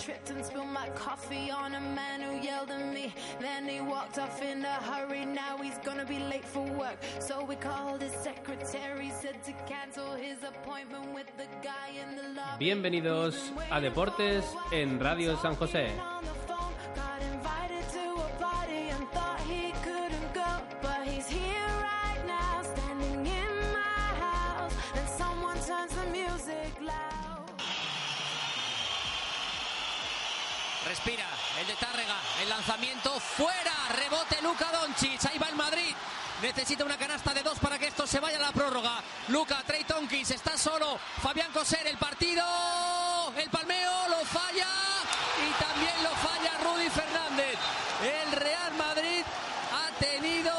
tripped 0.00 0.30
and 0.30 0.44
spilled 0.44 0.68
my 0.68 0.88
coffee 0.90 1.50
on 1.50 1.74
a 1.74 1.80
man 1.80 2.20
who 2.22 2.40
yelled 2.40 2.70
at 2.70 2.94
me. 2.94 3.12
Then 3.40 3.68
he 3.68 3.80
walked 3.80 4.18
off 4.18 4.40
in 4.42 4.64
a 4.64 4.78
hurry. 4.90 5.24
Now 5.24 5.58
he's 5.60 5.78
gonna 5.84 6.04
be 6.04 6.18
late 6.18 6.44
for 6.44 6.62
work. 6.62 6.98
So 7.18 7.44
we 7.44 7.56
called 7.56 8.02
his 8.02 8.12
secretary, 8.12 9.10
said 9.20 9.42
to 9.44 9.52
cancel 9.66 10.14
his 10.14 10.38
appointment 10.44 11.12
with 11.14 11.26
the 11.36 11.46
guy 11.62 11.88
in 12.00 12.16
the 12.16 12.40
lobby. 12.40 12.66
Bienvenidos 12.66 13.34
a 13.70 13.80
Deportes 13.80 14.44
en 14.72 15.00
Radio 15.00 15.36
San 15.36 15.56
José. 15.56 15.90
Respira, 30.88 31.26
el 31.60 31.66
de 31.66 31.74
Tárrega, 31.74 32.16
el 32.40 32.48
lanzamiento 32.48 33.20
fuera, 33.20 33.74
rebote 33.90 34.40
Luka 34.40 34.72
Doncic, 34.72 35.22
ahí 35.26 35.38
va 35.38 35.48
el 35.48 35.54
Madrid. 35.54 35.94
Necesita 36.40 36.82
una 36.82 36.96
canasta 36.96 37.34
de 37.34 37.42
dos 37.42 37.58
para 37.58 37.78
que 37.78 37.88
esto 37.88 38.06
se 38.06 38.20
vaya 38.20 38.38
a 38.38 38.40
la 38.40 38.52
prórroga. 38.52 39.02
Luca, 39.28 39.62
Trey 39.66 39.84
Tonkins, 39.84 40.30
está 40.30 40.56
solo. 40.56 40.98
Fabián 41.20 41.52
Coser, 41.52 41.86
el 41.88 41.98
partido. 41.98 42.42
El 43.36 43.50
palmeo 43.50 44.08
lo 44.08 44.24
falla. 44.24 44.66
Y 45.46 45.62
también 45.62 45.92
lo 46.02 46.10
falla 46.10 46.52
Rudy 46.62 46.88
Fernández. 46.88 47.58
El 48.02 48.32
Real 48.32 48.74
Madrid 48.78 49.24
ha 49.74 49.98
tenido 49.98 50.54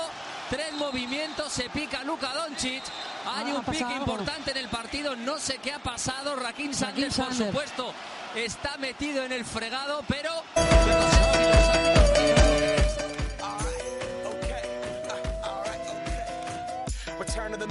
tres 0.51 0.73
movimientos. 0.73 1.51
Se 1.51 1.69
pica 1.69 2.03
Luka 2.03 2.33
Doncic. 2.33 2.83
Hay 3.25 3.45
un 3.45 3.63
pique 3.63 3.93
importante 3.95 4.51
en 4.51 4.57
el 4.57 4.69
partido. 4.69 5.15
No 5.15 5.39
sé 5.39 5.57
qué 5.57 5.73
ha 5.73 5.79
pasado. 5.79 6.35
Raquín 6.35 6.75
Sánchez, 6.75 7.15
por 7.15 7.33
supuesto, 7.33 7.93
está 8.35 8.77
metido 8.77 9.23
en 9.23 9.31
el 9.31 9.45
fregado, 9.45 10.03
pero. 10.07 10.29
On 17.41 17.59
the 17.59 17.65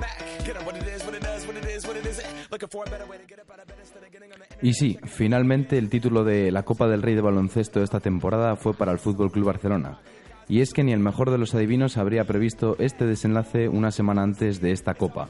Y 4.63 4.73
sí, 4.73 4.99
finalmente 5.05 5.79
el 5.79 5.89
título 5.89 6.25
de 6.25 6.51
la 6.51 6.65
Copa 6.65 6.89
del 6.89 7.03
Rey 7.03 7.15
de 7.15 7.21
baloncesto 7.21 7.79
de 7.79 7.85
esta 7.85 8.01
temporada 8.01 8.57
fue 8.57 8.75
para 8.75 8.93
el 8.93 8.99
Fútbol 8.99 9.31
Club 9.31 9.47
Barcelona. 9.47 10.01
Y 10.49 10.63
es 10.63 10.73
que 10.73 10.83
ni 10.83 10.93
el 10.93 11.01
mejor 11.01 11.31
de 11.31 11.39
los 11.39 11.55
adivinos 11.55 11.97
habría 11.97 12.25
previsto 12.25 12.77
este 12.79 13.07
desenlace 13.07 13.69
una 13.69 13.91
semana 13.91 14.23
antes 14.23 14.61
de 14.61 14.73
esta 14.73 14.95
Copa. 14.95 15.29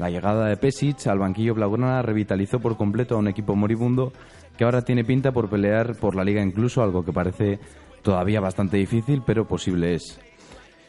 La 0.00 0.08
llegada 0.08 0.46
de 0.46 0.56
Pesic 0.56 1.06
al 1.08 1.18
banquillo 1.18 1.54
blaugrana 1.54 2.00
revitalizó 2.00 2.58
por 2.58 2.78
completo 2.78 3.16
a 3.16 3.18
un 3.18 3.28
equipo 3.28 3.54
moribundo 3.54 4.14
que 4.56 4.64
ahora 4.64 4.80
tiene 4.80 5.04
pinta 5.04 5.30
por 5.30 5.50
pelear 5.50 5.94
por 5.94 6.16
la 6.16 6.24
liga 6.24 6.42
incluso, 6.42 6.82
algo 6.82 7.04
que 7.04 7.12
parece 7.12 7.58
todavía 8.00 8.40
bastante 8.40 8.78
difícil, 8.78 9.22
pero 9.26 9.46
posible 9.46 9.92
es. 9.92 10.18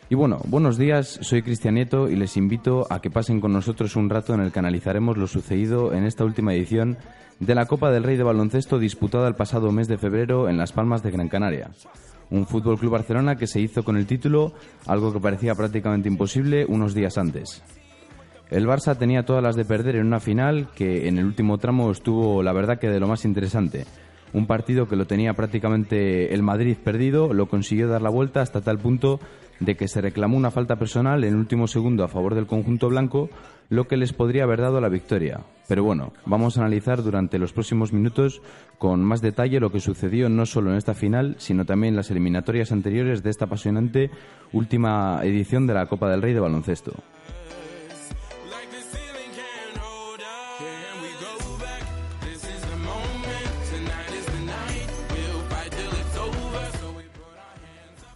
Y 0.10 0.16
bueno, 0.16 0.40
buenos 0.46 0.78
días, 0.78 1.20
soy 1.24 1.42
Cristian 1.42 1.74
Nieto 1.74 2.10
y 2.10 2.16
les 2.16 2.38
invito 2.38 2.88
a 2.90 3.02
que 3.02 3.12
pasen 3.12 3.42
con 3.42 3.52
nosotros 3.52 3.98
un 3.98 4.10
rato 4.10 4.34
en 4.34 4.40
el 4.40 4.54
que 4.54 4.60
analizaremos 4.60 5.18
lo 5.18 5.28
sucedido 5.28 5.92
en 5.92 6.06
esta 6.06 6.24
última 6.24 6.54
edición 6.54 6.98
de 7.42 7.54
la 7.54 7.66
Copa 7.66 7.92
del 7.92 8.04
Rey 8.04 8.16
de 8.16 8.24
Baloncesto 8.24 8.80
disputada 8.80 9.28
el 9.28 9.36
pasado 9.36 9.74
mes 9.74 9.90
de 9.90 9.98
febrero 9.98 10.48
en 10.48 10.58
Las 10.58 10.72
Palmas 10.72 11.04
de 11.04 11.12
Gran 11.12 11.28
Canaria. 11.28 11.72
Un 12.30 12.48
Fútbol 12.48 12.80
Club 12.80 12.94
Barcelona 12.94 13.36
que 13.36 13.48
se 13.48 13.60
hizo 13.60 13.84
con 13.84 13.98
el 13.98 14.08
título, 14.08 14.54
algo 14.88 15.12
que 15.12 15.20
parecía 15.20 15.54
prácticamente 15.54 16.08
imposible 16.08 16.66
unos 16.66 16.94
días 16.94 17.18
antes. 17.18 17.62
El 18.52 18.68
Barça 18.68 18.98
tenía 18.98 19.24
todas 19.24 19.42
las 19.42 19.56
de 19.56 19.64
perder 19.64 19.96
en 19.96 20.08
una 20.08 20.20
final 20.20 20.68
que 20.76 21.08
en 21.08 21.18
el 21.18 21.24
último 21.24 21.58
tramo 21.58 21.90
estuvo, 21.90 22.44
la 22.44 22.52
verdad, 22.52 22.80
que 22.80 22.90
de 22.90 23.00
lo 23.00 23.08
más 23.08 23.24
interesante. 23.24 23.86
Un 24.34 24.46
partido 24.46 24.90
que 24.90 24.98
lo 24.98 25.08
tenía 25.08 25.34
prácticamente 25.34 26.34
el 26.34 26.44
Madrid 26.44 26.76
perdido, 26.84 27.34
lo 27.34 27.48
consiguió 27.48 27.88
dar 27.88 28.02
la 28.02 28.10
vuelta 28.10 28.42
hasta 28.42 28.60
tal 28.60 28.78
punto 28.78 29.22
de 29.62 29.76
que 29.76 29.88
se 29.88 30.02
reclamó 30.02 30.36
una 30.36 30.52
falta 30.52 30.76
personal 30.76 31.24
en 31.24 31.34
el 31.34 31.40
último 31.40 31.66
segundo 31.68 32.04
a 32.04 32.10
favor 32.10 32.36
del 32.36 32.46
conjunto 32.46 32.90
blanco, 32.90 33.30
lo 33.70 33.88
que 33.88 33.96
les 33.96 34.12
podría 34.12 34.44
haber 34.44 34.60
dado 34.60 34.82
la 34.82 34.90
victoria. 34.90 35.40
Pero 35.70 35.86
bueno, 35.86 36.12
vamos 36.26 36.58
a 36.58 36.62
analizar 36.62 37.04
durante 37.04 37.40
los 37.40 37.54
próximos 37.54 37.94
minutos 37.94 38.42
con 38.78 39.02
más 39.02 39.22
detalle 39.22 39.62
lo 39.62 39.72
que 39.72 39.80
sucedió 39.80 40.28
no 40.28 40.46
solo 40.46 40.72
en 40.72 40.78
esta 40.78 40.94
final, 40.94 41.36
sino 41.38 41.64
también 41.64 41.94
en 41.94 41.98
las 41.98 42.12
eliminatorias 42.12 42.74
anteriores 42.74 43.24
de 43.24 43.30
esta 43.30 43.46
apasionante 43.46 44.12
última 44.52 45.22
edición 45.24 45.68
de 45.68 45.74
la 45.74 45.86
Copa 45.86 46.10
del 46.10 46.22
Rey 46.22 46.34
de 46.34 46.42
baloncesto. 46.42 46.92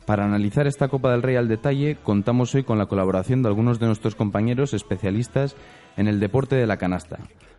Para 0.05 0.25
analizar 0.25 0.67
esta 0.67 0.88
Copa 0.88 1.11
del 1.11 1.23
Rey 1.23 1.35
al 1.35 1.47
detalle, 1.47 1.97
contamos 2.03 2.53
hoy 2.53 2.63
con 2.63 2.77
la 2.77 2.85
colaboración 2.85 3.41
de 3.41 3.49
algunos 3.49 3.79
de 3.79 3.88
nuestros 3.88 4.13
compañeros 4.13 4.75
especialistas 4.75 5.55
en 5.97 6.07
el 6.07 6.19
deporte 6.19 6.55
de 6.55 6.67
la 6.67 6.77
canasta. 6.77 7.17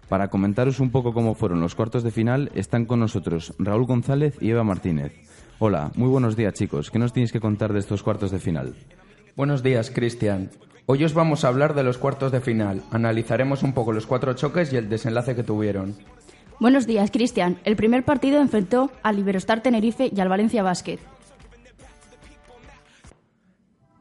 Para 0.08 0.28
comentaros 0.28 0.78
un 0.78 0.90
poco 0.90 1.12
cómo 1.12 1.34
fueron 1.34 1.60
los 1.60 1.74
cuartos 1.74 2.04
de 2.04 2.12
final, 2.12 2.52
están 2.54 2.84
con 2.84 3.00
nosotros 3.00 3.52
Raúl 3.58 3.86
González 3.86 4.36
y 4.40 4.50
Eva 4.50 4.62
Martínez. 4.62 5.12
Hola, 5.58 5.90
muy 5.96 6.08
buenos 6.08 6.36
días 6.36 6.54
chicos. 6.54 6.92
¿Qué 6.92 7.00
nos 7.00 7.12
tienes 7.12 7.32
que 7.32 7.40
contar 7.40 7.72
de 7.72 7.80
estos 7.80 8.04
cuartos 8.04 8.30
de 8.30 8.38
final? 8.38 8.76
Buenos 9.34 9.64
días, 9.64 9.90
Cristian. 9.90 10.50
Hoy 10.86 11.02
os 11.02 11.14
vamos 11.14 11.44
a 11.44 11.48
hablar 11.48 11.74
de 11.74 11.82
los 11.82 11.98
cuartos 11.98 12.30
de 12.30 12.40
final. 12.40 12.82
Analizaremos 12.92 13.64
un 13.64 13.72
poco 13.72 13.92
los 13.92 14.06
cuatro 14.06 14.34
choques 14.34 14.72
y 14.72 14.76
el 14.76 14.88
desenlace 14.88 15.34
que 15.34 15.42
tuvieron. 15.42 15.96
Buenos 16.60 16.86
días, 16.86 17.10
Cristian. 17.10 17.58
El 17.64 17.74
primer 17.74 18.04
partido 18.04 18.40
enfrentó 18.40 18.92
al 19.02 19.18
Iberostar 19.18 19.62
Tenerife 19.62 20.10
y 20.14 20.20
al 20.20 20.28
Valencia 20.28 20.62
Basket. 20.62 21.00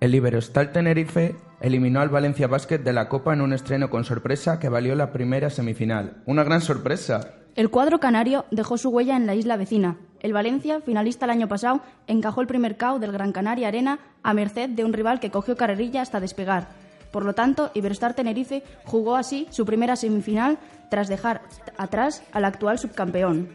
El 0.02 0.14
Iberostar 0.14 0.74
Tenerife 0.74 1.36
eliminó 1.62 2.02
al 2.02 2.10
Valencia 2.10 2.48
Basket 2.48 2.80
de 2.80 2.92
la 2.92 3.08
Copa 3.08 3.34
en 3.34 3.42
un 3.42 3.54
estreno 3.54 3.90
con 3.90 4.04
sorpresa 4.04 4.60
que 4.60 4.68
valió 4.68 4.94
la 4.94 5.14
primera 5.14 5.50
semifinal. 5.50 6.22
¡Una 6.26 6.44
gran 6.44 6.60
sorpresa! 6.60 7.36
El 7.56 7.70
cuadro 7.70 8.02
canario 8.02 8.44
dejó 8.52 8.78
su 8.78 8.90
huella 8.90 9.16
en 9.16 9.26
la 9.26 9.36
isla 9.36 9.56
vecina. 9.56 9.96
El 10.20 10.34
Valencia, 10.34 10.82
finalista 10.82 11.24
el 11.24 11.32
año 11.32 11.48
pasado, 11.48 11.82
encajó 12.08 12.42
el 12.42 12.48
primer 12.48 12.76
KO 12.76 13.00
del 13.00 13.14
Gran 13.14 13.32
Canaria 13.32 13.70
Arena 13.70 14.00
a 14.22 14.34
merced 14.34 14.70
de 14.70 14.84
un 14.84 14.92
rival 14.92 15.22
que 15.22 15.32
cogió 15.32 15.56
carrerilla 15.56 16.02
hasta 16.02 16.20
despegar. 16.20 16.68
Por 17.12 17.24
lo 17.24 17.34
tanto, 17.34 17.72
Iberostar 17.74 18.14
Tenerife 18.14 18.64
jugó 18.84 19.16
así 19.16 19.48
su 19.50 19.66
primera 19.66 19.96
semifinal 19.96 20.58
tras 20.90 21.08
dejar 21.08 21.42
atrás 21.78 22.24
al 22.34 22.44
actual 22.44 22.78
subcampeón. 22.78 23.48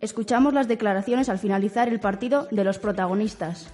Escuchamos 0.00 0.54
las 0.54 0.68
declaraciones 0.68 1.28
al 1.28 1.38
finalizar 1.38 1.88
el 1.88 2.00
partido 2.00 2.48
de 2.50 2.64
los 2.64 2.78
protagonistas. 2.78 3.70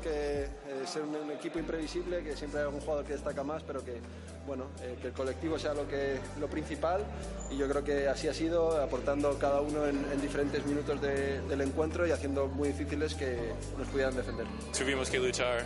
Que 0.00 0.44
eh, 0.44 0.48
ser 0.86 1.02
un, 1.02 1.14
un 1.14 1.30
equipo 1.30 1.58
imprevisible, 1.58 2.22
que 2.24 2.34
siempre 2.36 2.60
hay 2.60 2.66
algún 2.66 2.80
jugador 2.80 3.04
que 3.04 3.12
destaca 3.12 3.42
más, 3.44 3.62
pero 3.62 3.84
que 3.84 4.00
bueno, 4.46 4.64
eh, 4.82 4.96
que 5.00 5.08
el 5.08 5.12
colectivo 5.12 5.58
sea 5.58 5.74
lo 5.74 5.86
que 5.86 6.18
lo 6.40 6.48
principal 6.48 7.02
y 7.50 7.56
yo 7.56 7.68
creo 7.68 7.84
que 7.84 8.08
así 8.08 8.26
ha 8.26 8.34
sido, 8.34 8.80
aportando 8.82 9.38
cada 9.38 9.60
uno 9.60 9.86
en, 9.86 10.04
en 10.12 10.20
diferentes 10.20 10.64
minutos 10.66 11.00
de- 11.00 11.40
del 11.42 11.60
encuentro 11.60 12.06
y 12.06 12.10
haciendo 12.10 12.46
muy 12.48 12.68
difíciles 12.68 13.14
que 13.14 13.52
nos 13.78 13.86
pudieran 13.88 14.16
defender. 14.16 14.46
Tuvimos 14.76 15.08
que 15.10 15.18
luchar 15.18 15.64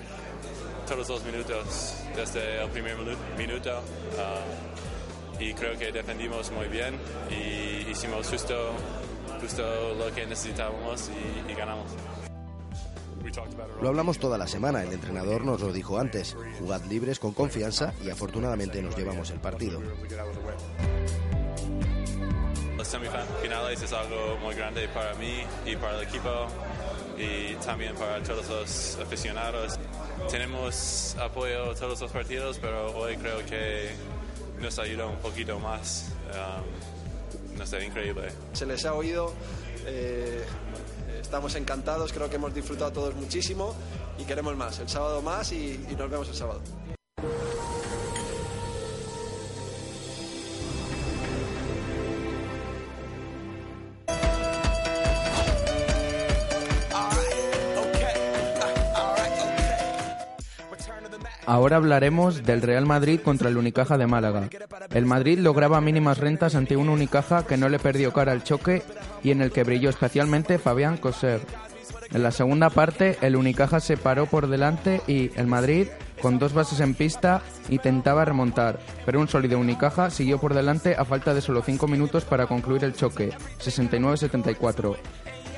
todos 0.87 1.09
los 1.09 1.25
minutos 1.25 1.95
desde 2.15 2.63
el 2.63 2.69
primer 2.71 2.97
minu- 2.99 3.17
minuto 3.39 3.79
um, 3.79 5.41
y 5.41 5.55
creo 5.55 5.79
que 5.79 5.93
defendimos 5.93 6.51
muy 6.51 6.67
bien 6.69 6.97
y 7.31 7.89
hicimos 7.91 8.29
justo, 8.29 8.73
justo 9.41 9.63
lo 9.95 10.15
que 10.15 10.27
necesitábamos 10.27 11.09
y, 11.09 11.53
y 11.53 11.55
ganamos. 11.55 11.87
Lo 13.81 13.89
hablamos 13.89 14.19
toda 14.19 14.39
la 14.39 14.47
semana, 14.47 14.83
el 14.83 14.93
entrenador 14.93 15.45
nos 15.45 15.61
lo 15.61 15.73
dijo 15.73 15.99
antes. 15.99 16.37
Jugad 16.59 16.83
libres 16.85 17.19
con 17.19 17.33
confianza 17.33 17.93
y 18.05 18.11
afortunadamente 18.11 18.83
nos 18.83 18.97
llevamos 18.97 19.31
el 19.31 19.41
partido. 19.41 19.81
Los 22.77 22.89
semifinales 22.89 23.83
es 23.83 23.93
algo 23.93 24.37
muy 24.43 24.55
grande 24.55 24.89
para 24.89 25.15
mí 25.15 25.43
y 25.65 25.77
para 25.77 25.99
el 25.99 26.07
equipo 26.07 26.47
y 27.19 27.55
también 27.65 27.95
para 27.95 28.23
todos 28.23 28.49
los 28.49 28.99
aficionados. 29.03 29.79
Tenemos 30.31 31.17
apoyo 31.21 31.75
todos 31.75 32.01
los 32.01 32.13
partidos, 32.13 32.59
pero 32.59 32.97
hoy 32.97 33.17
creo 33.17 33.45
que 33.47 33.91
nos 34.61 34.79
ayuda 34.79 35.07
un 35.07 35.17
poquito 35.17 35.59
más. 35.59 36.13
Um, 36.33 36.97
no 37.57 37.67
sé, 37.67 37.85
increíble. 37.85 38.29
Se 38.53 38.67
les 38.67 38.85
ha 38.85 38.95
oído, 38.95 39.33
eh, 39.87 40.45
estamos 41.27 41.57
encantados, 41.57 42.13
creo 42.13 42.31
que 42.31 42.37
hemos 42.37 42.55
disfrutado 42.55 42.93
todos 42.93 43.15
muchísimo 43.17 43.75
y 44.17 44.25
queremos 44.25 44.57
más. 44.57 44.79
El 44.79 44.89
sábado 44.89 45.21
más 45.23 45.53
y, 45.53 45.77
nos 45.99 46.09
vemos 46.09 46.29
el 46.29 46.35
sábado. 46.35 46.61
Ahora 61.47 61.77
hablaremos 61.77 62.43
del 62.43 62.61
Real 62.61 62.87
Madrid 62.87 63.21
contra 63.21 63.49
el 63.49 63.57
Unicaja 63.57 63.97
de 63.97 64.09
Málaga. 64.09 64.49
El 64.93 65.07
Madrid 65.07 65.39
lograba 65.39 65.81
mínimas 65.81 66.19
rentas 66.19 66.57
ante 66.57 66.77
un 66.77 66.89
Unicaja 66.89 67.47
que 67.47 67.57
no 67.57 67.69
le 67.69 67.79
perdió 67.79 68.13
cara 68.13 68.33
al 68.33 68.43
choque 68.43 68.83
y 69.23 69.31
en 69.31 69.41
el 69.41 69.53
que 69.53 69.63
brilló 69.63 69.89
especialmente 69.89 70.59
Fabián 70.59 70.97
Coser. 70.97 71.41
En 72.13 72.23
la 72.23 72.33
segunda 72.33 72.71
parte, 72.71 73.17
el 73.21 73.37
Unicaja 73.37 73.81
se 73.81 73.97
paró 73.97 74.27
por 74.27 74.49
delante 74.49 75.01
y 75.07 75.31
el 75.37 75.47
Madrid, 75.47 75.89
con 76.21 76.39
dos 76.39 76.53
bases 76.53 76.81
en 76.81 76.95
pista, 76.95 77.43
intentaba 77.69 78.25
remontar, 78.25 78.79
pero 79.05 79.21
un 79.21 79.29
sólido 79.29 79.59
Unicaja 79.59 80.11
siguió 80.11 80.39
por 80.39 80.55
delante 80.55 80.95
a 80.97 81.05
falta 81.05 81.35
de 81.35 81.41
solo 81.41 81.63
cinco 81.63 81.87
minutos 81.89 82.25
para 82.25 82.47
concluir 82.47 82.85
el 82.85 82.95
choque, 82.95 83.31
69-74. 83.61 84.97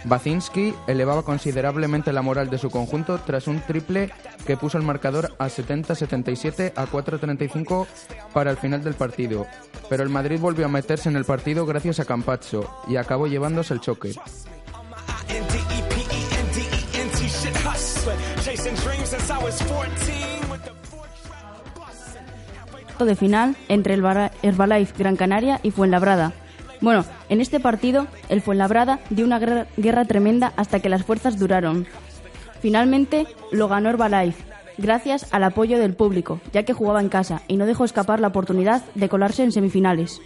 Bacinski 0.05 0.75
elevaba 0.87 1.23
considerablemente 1.23 2.12
la 2.12 2.23
moral 2.23 2.50
de 2.50 2.59
su 2.59 2.71
conjunto 2.71 3.19
tras 3.19 3.47
un 3.49 3.61
triple 3.61 4.11
que 4.47 4.56
puso 4.56 4.79
el 4.79 4.85
marcador 4.85 5.35
a 5.39 5.49
70-77 5.49 6.73
a 6.77 6.87
4-35 6.87 7.87
para 8.33 8.50
el 8.50 8.56
final 8.56 8.83
del 8.83 8.95
partido. 8.95 9.47
Pero 9.89 10.03
el 10.03 10.09
Madrid 10.09 10.39
volvió 10.41 10.67
a 10.67 10.69
meterse 10.69 11.09
en 11.09 11.17
el 11.17 11.25
partido 11.25 11.67
gracias 11.67 12.00
a 12.00 12.05
Campazzo 12.05 12.83
y 12.89 12.97
acabó 12.97 13.27
llevándose 13.27 13.75
el 13.75 13.81
choque. 13.81 14.12
de 23.05 23.15
final 23.15 23.56
entre 23.69 23.95
el 23.95 24.03
Herbalife 24.43 24.95
Gran 24.99 25.17
Canaria 25.17 25.61
y 25.62 25.71
Fuenlabrada. 25.71 26.33
Bueno, 26.80 27.04
en 27.28 27.40
este 27.40 27.58
partido, 27.60 28.06
el 28.28 28.40
Fuenlabrada 28.40 29.00
dio 29.10 29.25
una 29.25 29.38
guerra, 29.38 30.04
tremenda 30.04 30.52
hasta 30.56 30.80
que 30.80 30.88
las 30.88 31.04
fuerzas 31.04 31.38
duraron. 31.38 31.86
Finalmente 32.60 33.26
lo 33.52 33.69
ganó 33.69 33.90
Herbalife, 33.90 34.44
gracias 34.78 35.26
al 35.32 35.44
apoyo 35.44 35.78
del 35.78 35.94
público, 35.94 36.40
ya 36.52 36.62
que 36.62 36.72
jugaba 36.72 37.00
en 37.00 37.08
casa 37.08 37.42
y 37.48 37.56
no 37.56 37.66
dejó 37.66 37.84
escapar 37.84 38.20
la 38.20 38.28
oportunidad 38.28 38.84
de 38.94 39.08
colarse 39.08 39.42
en 39.42 39.52
semifinales. 39.52 40.20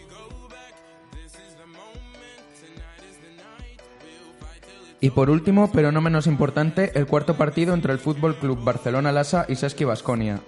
Y 5.00 5.10
por 5.10 5.30
último, 5.30 5.70
pero 5.72 5.90
no 5.90 6.00
menos 6.00 6.28
importante, 6.28 6.92
el 6.94 7.08
cuarto 7.08 7.36
partido 7.36 7.74
entre 7.74 7.92
el 7.92 7.98
Fútbol 7.98 8.36
Club 8.36 8.62
Barcelona 8.62 9.10
Lassa 9.10 9.46
y 9.48 9.56
Saski 9.56 9.84
Basconia. 9.84 10.40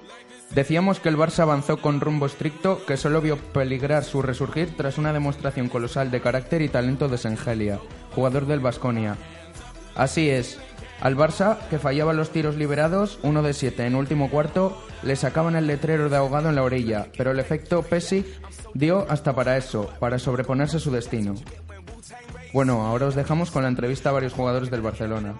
Decíamos 0.52 1.00
que 1.00 1.08
el 1.08 1.16
Barça 1.16 1.40
avanzó 1.40 1.78
con 1.78 2.00
rumbo 2.00 2.26
estricto 2.26 2.84
que 2.86 2.96
solo 2.96 3.20
vio 3.20 3.36
peligrar 3.36 4.04
su 4.04 4.22
resurgir 4.22 4.76
tras 4.76 4.98
una 4.98 5.12
demostración 5.12 5.68
colosal 5.68 6.10
de 6.10 6.20
carácter 6.20 6.62
y 6.62 6.68
talento 6.68 7.08
de 7.08 7.18
Sengelia, 7.18 7.80
jugador 8.14 8.46
del 8.46 8.60
Basconia. 8.60 9.16
Así 9.96 10.30
es, 10.30 10.58
al 11.00 11.16
Barça, 11.16 11.58
que 11.68 11.78
fallaba 11.78 12.12
los 12.12 12.30
tiros 12.30 12.56
liberados, 12.56 13.18
uno 13.22 13.42
de 13.42 13.52
siete 13.52 13.84
en 13.84 13.94
último 13.94 14.30
cuarto, 14.30 14.80
le 15.02 15.16
sacaban 15.16 15.56
el 15.56 15.66
letrero 15.66 16.08
de 16.08 16.16
ahogado 16.16 16.48
en 16.48 16.54
la 16.54 16.62
orilla, 16.62 17.08
pero 17.16 17.32
el 17.32 17.40
efecto 17.40 17.82
Pesic 17.82 18.26
dio 18.74 19.06
hasta 19.10 19.34
para 19.34 19.56
eso, 19.56 19.90
para 19.98 20.18
sobreponerse 20.18 20.78
a 20.78 20.80
su 20.80 20.90
destino. 20.90 21.34
Bueno, 22.52 22.86
ahora 22.86 23.06
os 23.06 23.16
dejamos 23.16 23.50
con 23.50 23.64
la 23.64 23.68
entrevista 23.68 24.10
a 24.10 24.12
varios 24.12 24.32
jugadores 24.32 24.70
del 24.70 24.80
Barcelona. 24.80 25.34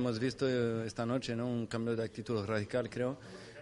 Hemos 0.00 0.18
visto 0.18 0.48
eh, 0.48 0.86
esta 0.86 1.04
noche 1.04 1.36
¿no? 1.36 1.46
un 1.46 1.66
cambio 1.66 1.94
de 1.94 2.02
actitud 2.02 2.42
radical, 2.46 2.88
creo. 2.88 3.18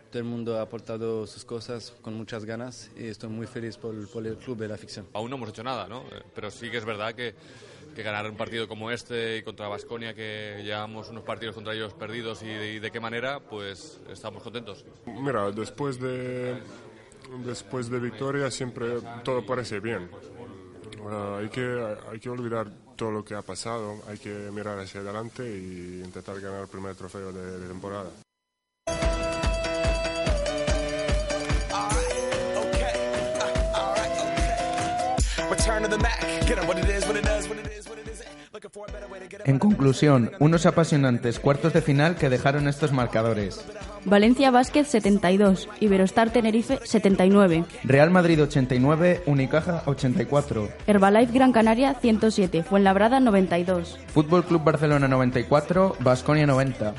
Todo 0.09 0.21
el 0.21 0.25
mundo 0.25 0.57
ha 0.57 0.63
aportado 0.63 1.27
sus 1.27 1.45
cosas 1.45 1.93
con 2.01 2.15
muchas 2.15 2.45
ganas 2.45 2.93
y 2.97 3.09
estoy 3.09 3.29
muy 3.29 3.49
feliz 3.49 3.77
por, 3.77 4.09
por 4.09 4.25
el 4.25 4.37
club 4.37 4.63
y 4.63 4.69
la 4.69 4.77
afición. 4.77 5.09
Aún 5.15 5.31
no 5.31 5.35
hemos 5.37 5.49
hecho 5.49 5.65
nada, 5.65 5.89
¿no? 5.89 6.03
Eh, 6.03 6.23
Pero 6.37 6.53
sí 6.53 6.71
que 6.71 6.77
es 6.77 6.85
verdad 6.85 7.13
que, 7.13 7.35
que 7.93 8.03
ganar 8.05 8.31
un 8.31 8.37
partido 8.37 8.69
como 8.69 8.93
este 8.93 9.39
y 9.39 9.43
contra 9.43 9.67
Basconia, 9.67 10.15
que 10.15 10.63
llevamos 10.63 11.09
unos 11.11 11.25
partidos 11.25 11.57
contra 11.57 11.75
ellos 11.75 11.93
perdidos 11.93 12.41
y 12.45 12.47
de, 12.47 12.75
y 12.75 12.79
de 12.79 12.91
qué 12.93 13.01
manera, 13.01 13.41
pues 13.41 13.99
estamos 14.09 14.41
contentos. 14.41 14.85
Mira, 15.07 15.51
después 15.51 15.99
de, 15.99 16.57
después 17.45 17.91
de 17.91 17.99
victoria 17.99 18.49
siempre 18.53 19.01
todo 19.25 19.45
parece 19.45 19.81
bien. 19.81 20.09
Ah, 21.11 21.39
hay, 21.41 21.49
que, 21.49 21.97
hay 22.11 22.21
que 22.21 22.31
olvidar 22.31 22.69
todo 22.97 23.11
lo 23.11 23.25
que 23.25 23.35
ha 23.35 23.43
pasado, 23.43 24.03
hay 24.09 24.19
que 24.19 24.31
mirar 24.53 24.79
hacia 24.79 25.01
adelante 25.01 25.43
y 25.43 26.03
intentar 26.05 26.41
ganar 26.41 26.63
el 26.63 26.69
primer 26.69 26.95
trofeo 26.95 27.33
de, 27.33 27.59
de 27.59 27.69
temporada. 27.69 28.11
En 39.45 39.59
conclusión, 39.59 40.33
unos 40.39 40.67
apasionantes 40.67 41.39
cuartos 41.39 41.73
de 41.73 41.83
final 41.83 42.17
que 42.17 42.29
dejaron 42.29 42.69
estos 42.69 42.93
marcadores. 42.93 43.65
Valencia 44.05 44.51
Vázquez 44.51 44.89
72, 44.89 45.69
Iberostar 45.81 46.31
Tenerife 46.31 46.79
79, 46.85 47.65
Real 47.85 48.11
Madrid 48.11 48.43
89, 48.43 49.23
Unicaja 49.27 49.83
84, 49.87 50.69
Herbalife 50.87 51.33
Gran 51.33 51.53
Canaria 51.53 51.95
107, 51.95 52.63
Fuenlabrada 52.63 53.21
92. 53.21 53.99
Fútbol 54.13 54.45
Club 54.45 54.65
Barcelona 54.65 55.09
94, 55.09 55.97
Basconia 56.01 56.47
90. 56.47 56.95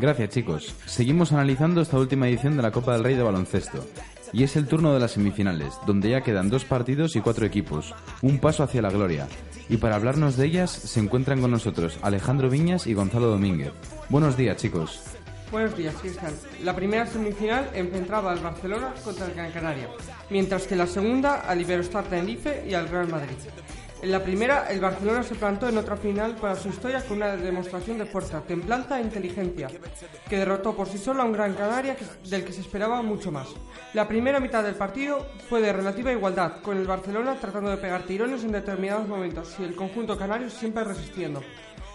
Gracias 0.00 0.30
chicos. 0.30 0.74
Seguimos 0.86 1.30
analizando 1.30 1.82
esta 1.82 1.98
última 1.98 2.26
edición 2.26 2.56
de 2.56 2.62
la 2.62 2.70
Copa 2.70 2.94
del 2.94 3.04
Rey 3.04 3.16
de 3.16 3.22
baloncesto. 3.22 3.84
Y 4.32 4.44
es 4.44 4.56
el 4.56 4.66
turno 4.66 4.94
de 4.94 5.00
las 5.00 5.10
semifinales, 5.10 5.74
donde 5.86 6.08
ya 6.08 6.22
quedan 6.22 6.48
dos 6.48 6.64
partidos 6.64 7.16
y 7.16 7.20
cuatro 7.20 7.44
equipos. 7.44 7.94
Un 8.22 8.38
paso 8.38 8.62
hacia 8.62 8.80
la 8.80 8.88
gloria. 8.88 9.28
Y 9.68 9.76
para 9.76 9.96
hablarnos 9.96 10.38
de 10.38 10.46
ellas 10.46 10.70
se 10.70 11.00
encuentran 11.00 11.42
con 11.42 11.50
nosotros 11.50 11.98
Alejandro 12.00 12.48
Viñas 12.48 12.86
y 12.86 12.94
Gonzalo 12.94 13.26
Domínguez. 13.26 13.72
Buenos 14.08 14.38
días 14.38 14.56
chicos. 14.56 15.02
Buenos 15.52 15.76
días, 15.76 15.94
Cristian. 16.00 16.32
La 16.64 16.74
primera 16.74 17.04
semifinal 17.06 17.68
enfrentaba 17.74 18.32
al 18.32 18.38
Barcelona 18.38 18.94
contra 19.04 19.26
el 19.26 19.34
Gran 19.34 19.52
Canaria, 19.52 19.88
mientras 20.30 20.66
que 20.66 20.76
la 20.76 20.86
segunda 20.86 21.40
al 21.40 21.60
Iberostar 21.60 22.04
Tenerife 22.04 22.64
y 22.66 22.72
al 22.72 22.88
Real 22.88 23.08
Madrid. 23.08 23.36
En 24.02 24.10
la 24.12 24.22
primera, 24.24 24.70
el 24.70 24.80
Barcelona 24.80 25.22
se 25.22 25.34
plantó 25.34 25.68
en 25.68 25.76
otra 25.76 25.94
final 25.94 26.34
para 26.36 26.56
su 26.56 26.70
historia 26.70 27.04
con 27.04 27.18
una 27.18 27.36
demostración 27.36 27.98
de 27.98 28.06
fuerza, 28.06 28.40
templanza 28.40 28.98
e 28.98 29.02
inteligencia, 29.02 29.68
que 30.26 30.38
derrotó 30.38 30.74
por 30.74 30.88
sí 30.88 30.96
solo 30.96 31.20
a 31.20 31.26
un 31.26 31.32
Gran 31.32 31.52
Canaria 31.52 31.94
del 32.24 32.44
que 32.44 32.52
se 32.54 32.62
esperaba 32.62 33.02
mucho 33.02 33.30
más. 33.30 33.48
La 33.92 34.08
primera 34.08 34.40
mitad 34.40 34.64
del 34.64 34.74
partido 34.74 35.26
fue 35.50 35.60
de 35.60 35.74
relativa 35.74 36.12
igualdad, 36.12 36.62
con 36.62 36.78
el 36.78 36.86
Barcelona 36.86 37.36
tratando 37.38 37.70
de 37.70 37.76
pegar 37.76 38.04
tirones 38.04 38.42
en 38.42 38.52
determinados 38.52 39.06
momentos 39.06 39.54
y 39.58 39.64
el 39.64 39.74
conjunto 39.74 40.16
canario 40.16 40.48
siempre 40.48 40.82
resistiendo. 40.82 41.42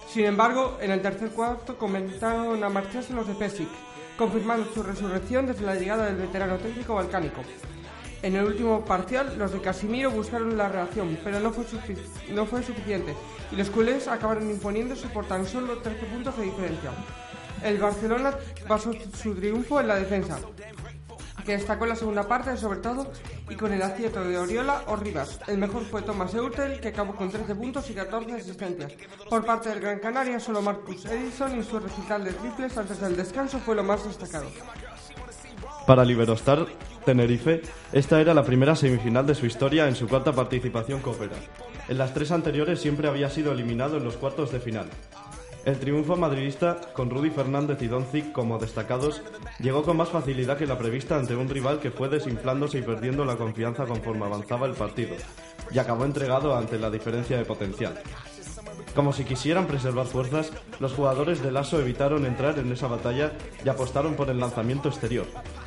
Sin 0.08 0.26
embargo, 0.26 0.78
en 0.82 0.92
el 0.92 1.02
tercer 1.02 1.30
cuarto 1.30 1.76
comenzaron 1.76 2.64
a 2.64 2.70
marcharse 2.70 3.14
los 3.14 3.28
de 3.28 3.34
Pesic, 3.34 3.70
confirmando 4.16 4.72
su 4.72 4.84
resurrección 4.84 5.48
desde 5.48 5.66
la 5.66 5.74
llegada 5.74 6.06
del 6.06 6.18
veterano 6.18 6.58
técnico 6.58 6.94
balcánico. 6.94 7.42
En 8.22 8.36
el 8.36 8.46
último 8.46 8.84
parcial, 8.84 9.36
los 9.38 9.52
de 9.52 9.62
Casimiro 9.62 10.10
buscaron 10.10 10.58
la 10.58 10.70
reacción, 10.70 11.18
pero 11.24 11.40
no 11.40 11.52
fue, 11.52 11.66
no 12.32 12.46
fue 12.46 12.64
suficiente, 12.64 13.16
y 13.52 13.56
los 13.56 13.70
culés 13.70 14.08
acabaron 14.08 14.50
imponiéndose 14.50 15.08
por 15.08 15.26
tan 15.26 15.46
solo 15.46 15.78
13 15.78 16.06
puntos 16.06 16.38
de 16.38 16.44
diferencia. 16.44 16.92
El 17.64 17.78
Barcelona 17.78 18.36
basó 18.68 18.92
su 19.22 19.36
triunfo 19.36 19.80
en 19.80 19.88
la 19.88 19.96
defensa, 19.96 20.40
que 21.46 21.54
destacó 21.54 21.86
la 21.86 21.96
segunda 21.96 22.28
parte 22.28 22.58
sobre 22.58 22.80
todo 22.80 23.12
y 23.50 23.56
con 23.56 23.72
el 23.72 23.82
acierto 23.82 24.24
de 24.24 24.38
Oriola 24.38 24.84
o 24.88 24.96
Rivas. 24.96 25.40
El 25.48 25.60
mejor 25.60 25.84
fue 25.86 26.02
Thomas 26.02 26.34
Eutel, 26.34 26.80
que 26.80 26.88
acabó 26.90 27.16
con 27.16 27.30
13 27.30 27.54
puntos 27.56 27.90
y 27.90 27.94
14 27.94 28.34
asistencias. 28.34 28.94
Por 29.30 29.46
parte 29.46 29.70
del 29.70 29.80
Gran 29.80 30.00
Canaria, 30.00 30.40
solo 30.40 30.62
Marcus 30.62 31.06
Edison 31.06 31.60
y 31.60 31.64
su 31.64 31.80
recital 31.80 32.24
de 32.24 32.34
triples 32.34 32.76
antes 32.78 33.00
del 33.00 33.16
descanso 33.16 33.60
fue 33.60 33.76
lo 33.76 33.84
más 33.84 34.04
destacado. 34.04 34.48
Para 35.86 36.02
el 36.02 36.12
Iberostar 36.12 36.66
Tenerife, 37.06 37.62
esta 37.94 38.20
era 38.20 38.34
la 38.34 38.44
primera 38.44 38.76
semifinal 38.76 39.28
de 39.28 39.36
su 39.36 39.46
historia 39.46 39.88
en 39.88 39.96
su 39.96 40.08
cuarta 40.08 40.34
participación 40.34 41.02
copera. 41.02 41.36
En 41.88 42.00
las 42.00 42.14
tres 42.16 42.32
anteriores 42.32 42.82
siempre 42.82 43.08
había 43.08 43.30
sido 43.30 43.52
eliminado 43.52 43.98
en 43.98 44.04
los 44.04 44.18
cuartos 44.18 44.52
de 44.52 44.60
final. 44.60 44.88
El 45.66 45.80
triunfo 45.80 46.16
madridista, 46.16 46.80
con 46.94 47.10
Rudy 47.10 47.30
Fernández 47.30 47.82
y 47.82 47.88
Doncic 47.88 48.32
como 48.32 48.58
destacados, 48.58 49.22
llegó 49.60 49.84
con 49.84 49.98
más 49.98 50.10
facilidad 50.10 50.58
que 50.58 50.68
la 50.68 50.78
prevista 50.78 51.18
ante 51.18 51.36
un 51.36 51.50
rival 51.50 51.80
que 51.80 51.92
fue 51.92 52.10
desinflándose 52.10 52.80
y 52.80 52.82
perdiendo 52.82 53.24
la 53.24 53.36
confianza 53.36 53.86
conforme 53.86 54.26
avanzaba 54.26 54.66
el 54.68 54.74
partido, 54.74 55.16
y 55.72 55.80
acabó 55.80 56.06
entregado 56.06 56.56
ante 56.56 56.80
la 56.80 56.92
diferencia 56.92 57.38
de 57.38 57.46
potencial. 57.46 58.00
Como 58.96 59.12
si 59.12 59.26
quisieran 59.26 59.68
preservar 59.68 60.06
fuerzas, 60.06 60.52
los 60.80 60.94
jugadores 60.94 61.42
del 61.44 61.58
ASO 61.58 61.82
evitaron 61.82 62.26
entrar 62.26 62.58
en 62.60 62.72
esa 62.72 62.88
batalla 62.88 63.32
y 63.64 63.70
apostaron 63.70 64.16
por 64.16 64.30
el 64.30 64.40
lanzamiento 64.40 64.90
exterior, 64.90 65.26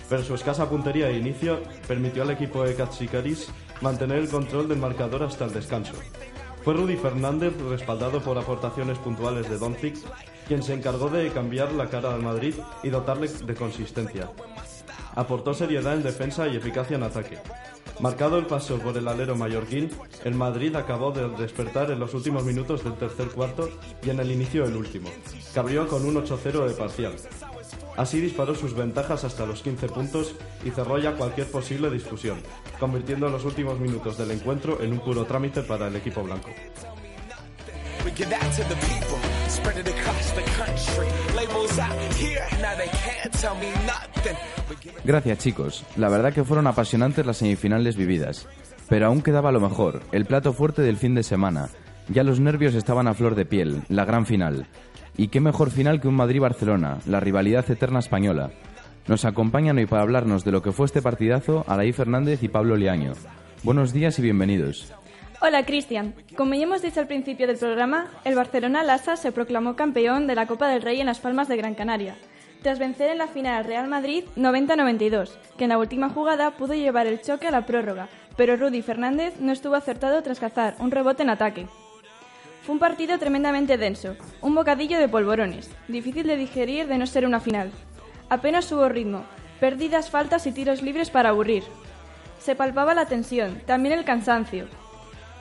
pero 0.09 0.23
su 0.23 0.35
escasa 0.35 0.69
puntería 0.69 1.07
de 1.07 1.19
inicio 1.19 1.61
permitió 1.87 2.23
al 2.23 2.31
equipo 2.31 2.65
de 2.65 2.75
Katsikaris 2.75 3.49
mantener 3.81 4.19
el 4.19 4.29
control 4.29 4.69
del 4.69 4.79
marcador 4.79 5.23
hasta 5.23 5.45
el 5.45 5.53
descanso. 5.53 5.95
Fue 6.65 6.75
Rudy 6.75 6.97
Fernández, 6.97 7.55
respaldado 7.69 8.21
por 8.21 8.37
aportaciones 8.37 8.99
puntuales 8.99 9.49
de 9.49 9.59
Doncic, 9.59 9.97
quien 10.47 10.63
se 10.63 10.75
encargó 10.75 11.09
de 11.09 11.31
cambiar 11.31 11.73
la 11.73 11.89
cara 11.89 12.13
al 12.13 12.23
Madrid 12.23 12.55
y 12.83 12.89
dotarle 12.89 13.29
de 13.29 13.55
consistencia. 13.55 14.31
Aportó 15.15 15.55
seriedad 15.55 15.95
en 15.95 16.03
defensa 16.03 16.49
y 16.49 16.57
eficacia 16.57 16.97
en 16.97 17.03
ataque. 17.03 17.39
Marcado 18.01 18.39
el 18.39 18.47
paso 18.47 18.79
por 18.79 18.97
el 18.97 19.09
alero 19.09 19.35
mallorquín, 19.35 19.91
el 20.25 20.35
Madrid 20.35 20.77
acabó 20.77 21.11
de 21.11 21.29
despertar 21.31 21.91
en 21.91 21.99
los 21.99 22.15
últimos 22.15 22.45
minutos 22.45 22.85
del 22.85 22.95
tercer 22.95 23.29
cuarto 23.29 23.69
y 24.03 24.11
en 24.11 24.21
el 24.21 24.31
inicio 24.31 24.65
del 24.65 24.77
último, 24.77 25.11
que 25.53 25.87
con 25.87 26.07
un 26.07 26.15
8-0 26.15 26.67
de 26.69 26.75
parcial. 26.75 27.15
Así 27.97 28.21
disparó 28.21 28.55
sus 28.55 28.75
ventajas 28.75 29.25
hasta 29.25 29.47
los 29.47 29.63
15 29.63 29.89
puntos 29.89 30.35
y 30.65 30.71
cerró 30.71 30.99
ya 30.99 31.15
cualquier 31.15 31.51
posible 31.51 31.91
discusión, 31.91 32.39
convirtiendo 32.79 33.29
los 33.29 33.45
últimos 33.45 33.81
minutos 33.81 34.17
del 34.19 34.31
encuentro 34.31 34.81
en 34.81 34.93
un 34.93 35.01
puro 35.01 35.25
trámite 35.25 35.63
para 35.63 35.89
el 35.89 35.97
equipo 35.97 36.23
blanco. 36.23 36.51
Gracias 45.05 45.39
chicos, 45.39 45.85
la 45.97 46.09
verdad 46.09 46.33
que 46.33 46.45
fueron 46.45 46.67
apasionantes 46.67 47.27
las 47.27 47.39
semifinales 47.39 47.97
vividas, 47.97 48.47
pero 48.89 49.07
aún 49.07 49.23
quedaba 49.23 49.53
lo 49.53 49.61
mejor, 49.61 50.03
el 50.13 50.27
plato 50.27 50.53
fuerte 50.53 50.83
del 50.83 50.97
fin 50.97 51.15
de 51.15 51.23
semana. 51.23 51.69
Ya 52.11 52.25
los 52.25 52.41
nervios 52.41 52.75
estaban 52.75 53.07
a 53.07 53.15
flor 53.15 53.35
de 53.35 53.45
piel, 53.45 53.83
la 53.89 54.07
gran 54.07 54.25
final. 54.25 54.67
Y 55.19 55.29
qué 55.29 55.41
mejor 55.41 55.71
final 55.71 56.01
que 56.01 56.09
un 56.09 56.15
Madrid-Barcelona, 56.15 56.99
la 57.07 57.21
rivalidad 57.21 57.71
eterna 57.71 57.99
española. 57.99 58.51
Nos 59.07 59.27
acompañan 59.27 59.77
hoy 59.77 59.87
para 59.87 60.03
hablarnos 60.03 60.45
de 60.45 60.53
lo 60.53 60.63
que 60.63 60.73
fue 60.73 60.87
este 60.87 61.03
partidazo 61.03 61.65
Araí 61.67 61.93
Fernández 61.93 62.43
y 62.43 62.49
Pablo 62.49 62.77
Liaño. 62.77 63.13
Buenos 63.63 63.93
días 63.93 64.19
y 64.19 64.23
bienvenidos. 64.23 64.93
Hola 65.41 65.67
Cristian, 65.67 66.15
como 66.37 66.55
ya 66.55 66.63
hemos 66.63 66.83
dicho 66.83 66.99
al 66.99 67.07
principio 67.07 67.47
del 67.47 67.59
programa, 67.59 68.07
el 68.25 68.35
Barcelona 68.35 68.83
Lassa 68.83 69.17
se 69.17 69.31
proclamó 69.31 69.77
campeón 69.77 70.27
de 70.27 70.35
la 70.35 70.47
Copa 70.47 70.69
del 70.69 70.83
Rey 70.83 71.01
en 71.01 71.07
Las 71.07 71.21
Palmas 71.21 71.47
de 71.47 71.57
Gran 71.57 71.75
Canaria, 71.75 72.17
tras 72.63 72.79
vencer 72.79 73.11
en 73.11 73.19
la 73.19 73.29
final 73.29 73.55
al 73.55 73.65
Real 73.65 73.87
Madrid 73.87 74.25
90-92, 74.37 75.31
que 75.57 75.65
en 75.65 75.71
la 75.71 75.79
última 75.79 76.09
jugada 76.09 76.57
pudo 76.57 76.75
llevar 76.75 77.07
el 77.07 77.21
choque 77.21 77.47
a 77.47 77.53
la 77.53 77.67
prórroga, 77.67 78.09
pero 78.37 78.57
Rudy 78.57 78.83
Fernández 78.83 79.35
no 79.41 79.53
estuvo 79.53 79.75
acertado 79.75 80.23
tras 80.23 80.41
cazar 80.41 80.75
un 80.81 80.91
rebote 80.91 81.23
en 81.23 81.31
ataque. 81.31 81.67
Fue 82.69 82.75
un 82.75 82.81
partido 82.81 83.19
tremendamente 83.19 83.79
denso, 83.79 84.15
un 84.43 84.55
bocadillo 84.55 84.99
de 84.99 85.09
polvorones, 85.09 85.71
difícil 85.89 86.27
de 86.27 86.37
digerir 86.37 86.87
de 86.87 86.99
no 86.99 87.07
ser 87.07 87.25
una 87.25 87.41
final. 87.41 87.71
Apenas 88.29 88.71
hubo 88.71 88.91
ritmo, 88.91 89.25
perdidas 89.59 90.11
faltas 90.11 90.47
y 90.47 90.53
tiros 90.53 90.83
libres 90.83 91.09
para 91.09 91.31
aburrir. 91.31 91.63
Se 92.39 92.55
palpaba 92.55 92.93
la 92.93 93.07
tensión, 93.07 93.63
también 93.65 93.99
el 93.99 94.05
cansancio. 94.05 94.67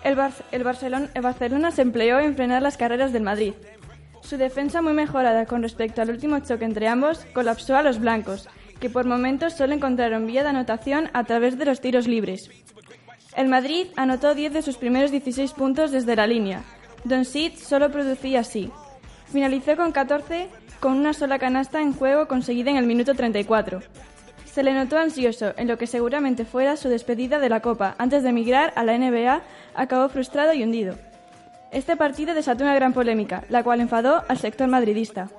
El, 0.05 0.15
Bar- 0.15 0.31
el 0.53 0.63
Barcelona, 0.63 1.09
el 1.13 1.21
Barcelona 1.21 1.71
se 1.71 1.81
empleó 1.81 2.17
en 2.21 2.37
frenar 2.37 2.61
las 2.61 2.77
carreras 2.77 3.11
del 3.11 3.23
Madrid. 3.23 3.51
Su 4.21 4.37
defensa, 4.37 4.81
muy 4.81 4.93
mejorada 4.93 5.45
con 5.47 5.63
respecto 5.63 6.01
al 6.01 6.11
último 6.11 6.39
choque 6.39 6.63
entre 6.63 6.87
ambos, 6.87 7.25
colapsó 7.33 7.75
a 7.75 7.83
los 7.83 7.99
blancos, 7.99 8.47
que 8.79 8.89
por 8.89 9.03
momentos 9.03 9.51
solo 9.51 9.73
encontraron 9.73 10.27
vía 10.27 10.43
de 10.43 10.49
anotación 10.51 11.09
a 11.11 11.25
través 11.25 11.57
de 11.57 11.65
los 11.65 11.81
tiros 11.81 12.07
libres. 12.07 12.49
El 13.35 13.49
Madrid 13.49 13.87
anotó 13.97 14.33
10 14.33 14.53
de 14.53 14.61
sus 14.61 14.77
primeros 14.77 15.11
16 15.11 15.51
puntos 15.51 15.91
desde 15.91 16.15
la 16.15 16.25
línea. 16.25 16.63
Don 17.03 17.25
Sid 17.25 17.53
solo 17.57 17.91
producía 17.91 18.41
así. 18.41 18.71
Finalizó 19.31 19.75
con 19.75 19.91
14 19.91 20.47
con 20.79 20.93
una 20.93 21.13
sola 21.13 21.39
canasta 21.39 21.81
en 21.81 21.93
juego 21.93 22.27
conseguida 22.27 22.69
en 22.69 22.77
el 22.77 22.85
minuto 22.85 23.15
34. 23.15 23.81
Se 24.45 24.63
le 24.63 24.73
notó 24.73 24.97
ansioso 24.97 25.53
en 25.57 25.67
lo 25.67 25.77
que 25.77 25.87
seguramente 25.87 26.45
fuera 26.45 26.77
su 26.77 26.89
despedida 26.89 27.39
de 27.39 27.49
la 27.49 27.61
Copa. 27.61 27.95
Antes 27.97 28.23
de 28.23 28.29
emigrar 28.29 28.73
a 28.75 28.83
la 28.83 28.97
NBA, 28.97 29.41
acabó 29.75 30.09
frustrado 30.09 30.53
y 30.53 30.63
hundido. 30.63 30.95
Este 31.71 31.95
partido 31.95 32.33
desató 32.33 32.63
una 32.63 32.75
gran 32.75 32.93
polémica, 32.93 33.43
la 33.49 33.63
cual 33.63 33.81
enfadó 33.81 34.23
al 34.27 34.37
sector 34.37 34.67
madridista. 34.67 35.29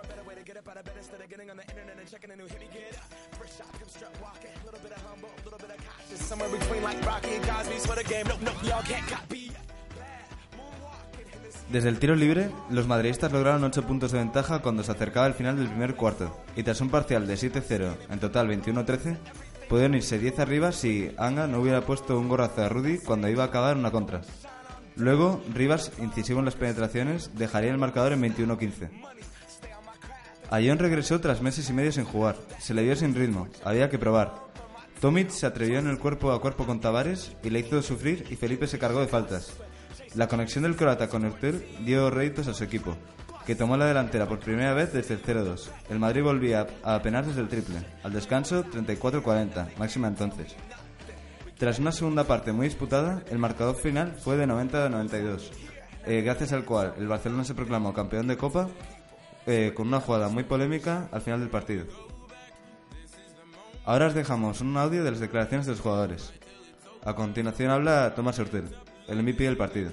Desde 11.71 11.91
el 11.91 11.99
tiro 11.99 12.17
libre, 12.17 12.51
los 12.71 12.87
madridistas 12.87 13.31
lograron 13.31 13.63
8 13.63 13.87
puntos 13.87 14.13
de 14.13 14.19
ventaja 14.19 14.61
cuando 14.61 14.83
se 14.83 14.93
acercaba 14.93 15.27
el 15.27 15.35
final 15.35 15.59
del 15.59 15.69
primer 15.69 15.97
cuarto, 15.97 16.35
y 16.57 16.63
tras 16.63 16.81
un 16.81 16.89
parcial 16.89 17.27
de 17.27 17.35
7-0, 17.35 17.95
en 18.09 18.21
total 18.21 18.49
21-13, 18.49 19.19
pudieron 19.69 19.95
irse 19.95 20.19
10 20.19 20.39
arriba 20.39 20.73
si 20.73 21.11
Anga 21.19 21.47
no 21.47 21.61
hubiera 21.61 21.83
puesto 21.83 22.19
un 22.19 22.29
gorrazo 22.29 22.63
a 22.63 22.71
Rudy 22.71 22.99
cuando 22.99 23.29
iba 23.29 23.43
a 23.43 23.49
acabar 23.49 23.77
una 23.77 23.91
contra. 23.91 24.23
Luego, 24.97 25.43
Rivas, 25.53 25.93
incisivo 25.99 26.39
en 26.39 26.47
las 26.47 26.57
penetraciones, 26.57 27.33
dejaría 27.35 27.71
el 27.71 27.77
marcador 27.77 28.15
en 28.15 28.23
21-15. 28.23 28.89
Ayón 30.51 30.79
regresó 30.79 31.21
tras 31.21 31.43
meses 31.43 31.69
y 31.69 31.75
medio 31.75 31.93
sin 31.93 32.05
jugar, 32.05 32.37
se 32.59 32.73
le 32.73 32.83
vio 32.83 32.97
sin 32.97 33.15
ritmo, 33.15 33.47
había 33.63 33.91
que 33.91 33.99
probar. 33.99 34.35
Tomic 35.03 35.29
se 35.29 35.45
atrevió 35.45 35.79
en 35.79 35.87
el 35.87 35.99
cuerpo 35.99 36.33
a 36.33 36.41
cuerpo 36.41 36.65
con 36.65 36.81
Tavares 36.81 37.37
y 37.45 37.51
le 37.51 37.61
hizo 37.61 37.83
sufrir 37.83 38.25
y 38.31 38.37
Felipe 38.37 38.67
se 38.67 38.79
cargó 38.79 39.01
de 39.01 39.07
faltas. 39.07 39.53
La 40.15 40.27
conexión 40.27 40.65
del 40.65 40.77
croata 40.77 41.09
con 41.09 41.25
Hurtel 41.25 41.65
dio 41.85 42.11
réditos 42.11 42.49
a 42.49 42.55
su 42.55 42.65
equipo, 42.65 42.97
que 43.47 43.55
tomó 43.55 43.77
la 43.77 43.87
delantera 43.87 44.27
por 44.27 44.41
primera 44.41 44.75
vez 44.75 44.93
desde 44.93 45.15
el 45.15 45.23
0-2. 45.23 45.69
El 45.91 45.99
Madrid 45.99 46.23
volvía 46.23 46.67
a 46.83 46.95
apenar 46.95 47.27
desde 47.27 47.41
el 47.41 47.49
triple. 47.49 47.79
Al 48.03 48.13
descanso, 48.13 48.65
34-40, 48.65 49.77
máxima 49.79 50.09
entonces. 50.09 50.55
Tras 51.59 51.79
una 51.79 51.93
segunda 51.93 52.25
parte 52.25 52.53
muy 52.53 52.69
disputada, 52.69 53.23
el 53.31 53.39
marcador 53.39 53.77
final 53.77 54.13
fue 54.13 54.37
de 54.37 54.47
90-92, 54.47 55.51
eh, 56.07 56.23
gracias 56.23 56.53
al 56.53 56.65
cual 56.65 56.95
el 56.97 57.09
Barcelona 57.09 57.45
se 57.45 57.55
proclamó 57.55 57.93
campeón 57.93 58.29
de 58.29 58.37
Copa 58.37 58.69
eh, 59.45 59.73
con 59.75 59.89
una 59.89 60.01
jugada 60.01 60.29
muy 60.29 60.45
polémica 60.45 61.09
al 61.11 61.21
final 61.21 61.41
del 61.41 61.51
partido. 61.51 61.85
Ahora 63.85 64.07
os 64.07 64.15
dejamos 64.15 64.61
un 64.61 64.77
audio 64.77 65.03
de 65.03 65.11
las 65.11 65.21
declaraciones 65.21 65.67
de 65.67 65.73
los 65.73 65.81
jugadores. 65.81 66.33
A 67.05 67.15
continuación 67.15 67.71
habla 67.71 68.15
Tomás 68.15 68.39
Hurtel, 68.39 68.69
el 69.09 69.23
MVP 69.23 69.45
del 69.45 69.57
partido. 69.57 69.91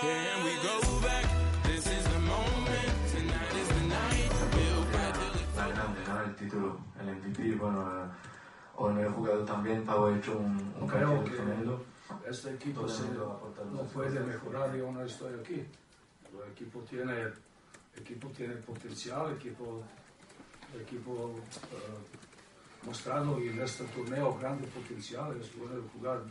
Can 0.00 0.44
we 0.44 0.52
go 0.62 1.00
back? 1.00 1.24
This 1.64 1.86
is 1.86 2.04
the 2.04 2.18
moment. 2.20 2.90
Tonight 3.12 3.54
is 3.60 3.68
the 3.68 3.84
night. 3.88 4.30
We'll 4.54 4.84
fight 4.92 5.14
till 5.14 5.40
it's 5.40 5.56
la 5.56 5.68
grande, 5.72 6.00
¿no? 6.06 6.20
El 6.22 6.34
título, 6.34 6.80
el 7.00 7.06
MVP, 7.16 7.56
bueno, 7.58 8.04
eh, 8.04 8.08
o 8.76 8.90
no 8.90 9.00
he 9.02 9.08
jugado 9.08 9.44
también, 9.44 9.84
Pau 9.84 10.06
ha 10.06 10.16
hecho 10.18 10.36
un, 10.36 10.56
un 10.80 10.86
Creo 10.88 11.16
partido 11.16 11.24
que 11.24 11.30
tremendo. 11.30 11.84
este 12.28 12.54
equipo 12.54 12.82
Todo 12.82 12.90
el 12.90 12.96
se- 12.96 13.08
no 13.72 13.78
sus 13.82 13.92
puede 13.92 14.20
mejorar, 14.20 14.74
yo 14.76 14.90
no 14.92 15.02
estoy 15.04 15.34
aquí. 15.40 15.54
El 16.34 16.52
equipo 16.52 16.80
tiene, 16.80 17.14
equipo 17.96 18.28
tiene 18.28 18.54
potencial, 18.56 19.32
equipo, 19.32 19.82
equipo 20.78 21.34
eh, 21.72 22.25
mostrado 22.84 23.38
en 23.38 23.60
este 23.60 23.84
torneo 23.84 24.36
grande 24.38 24.66
potencial. 24.68 25.36
Es 25.40 25.48
puede 25.48 25.80
jugar 25.92 26.22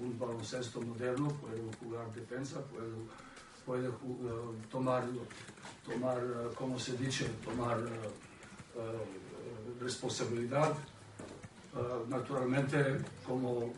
un 0.00 0.18
baloncesto 0.18 0.80
moderno, 0.82 1.28
puede 1.40 1.60
jugar 1.78 2.12
defensa, 2.12 2.60
puede 3.66 3.88
ju- 3.88 4.18
eh, 4.24 4.58
tomar, 4.70 5.04
tomar 5.86 6.18
eh, 6.18 6.48
¿cómo 6.56 6.78
se 6.78 6.96
dice? 6.96 7.26
Tomar 7.44 7.78
eh, 7.78 9.00
responsabilidad. 9.80 10.74
Naturalmente, 12.08 12.98
como 13.24 13.72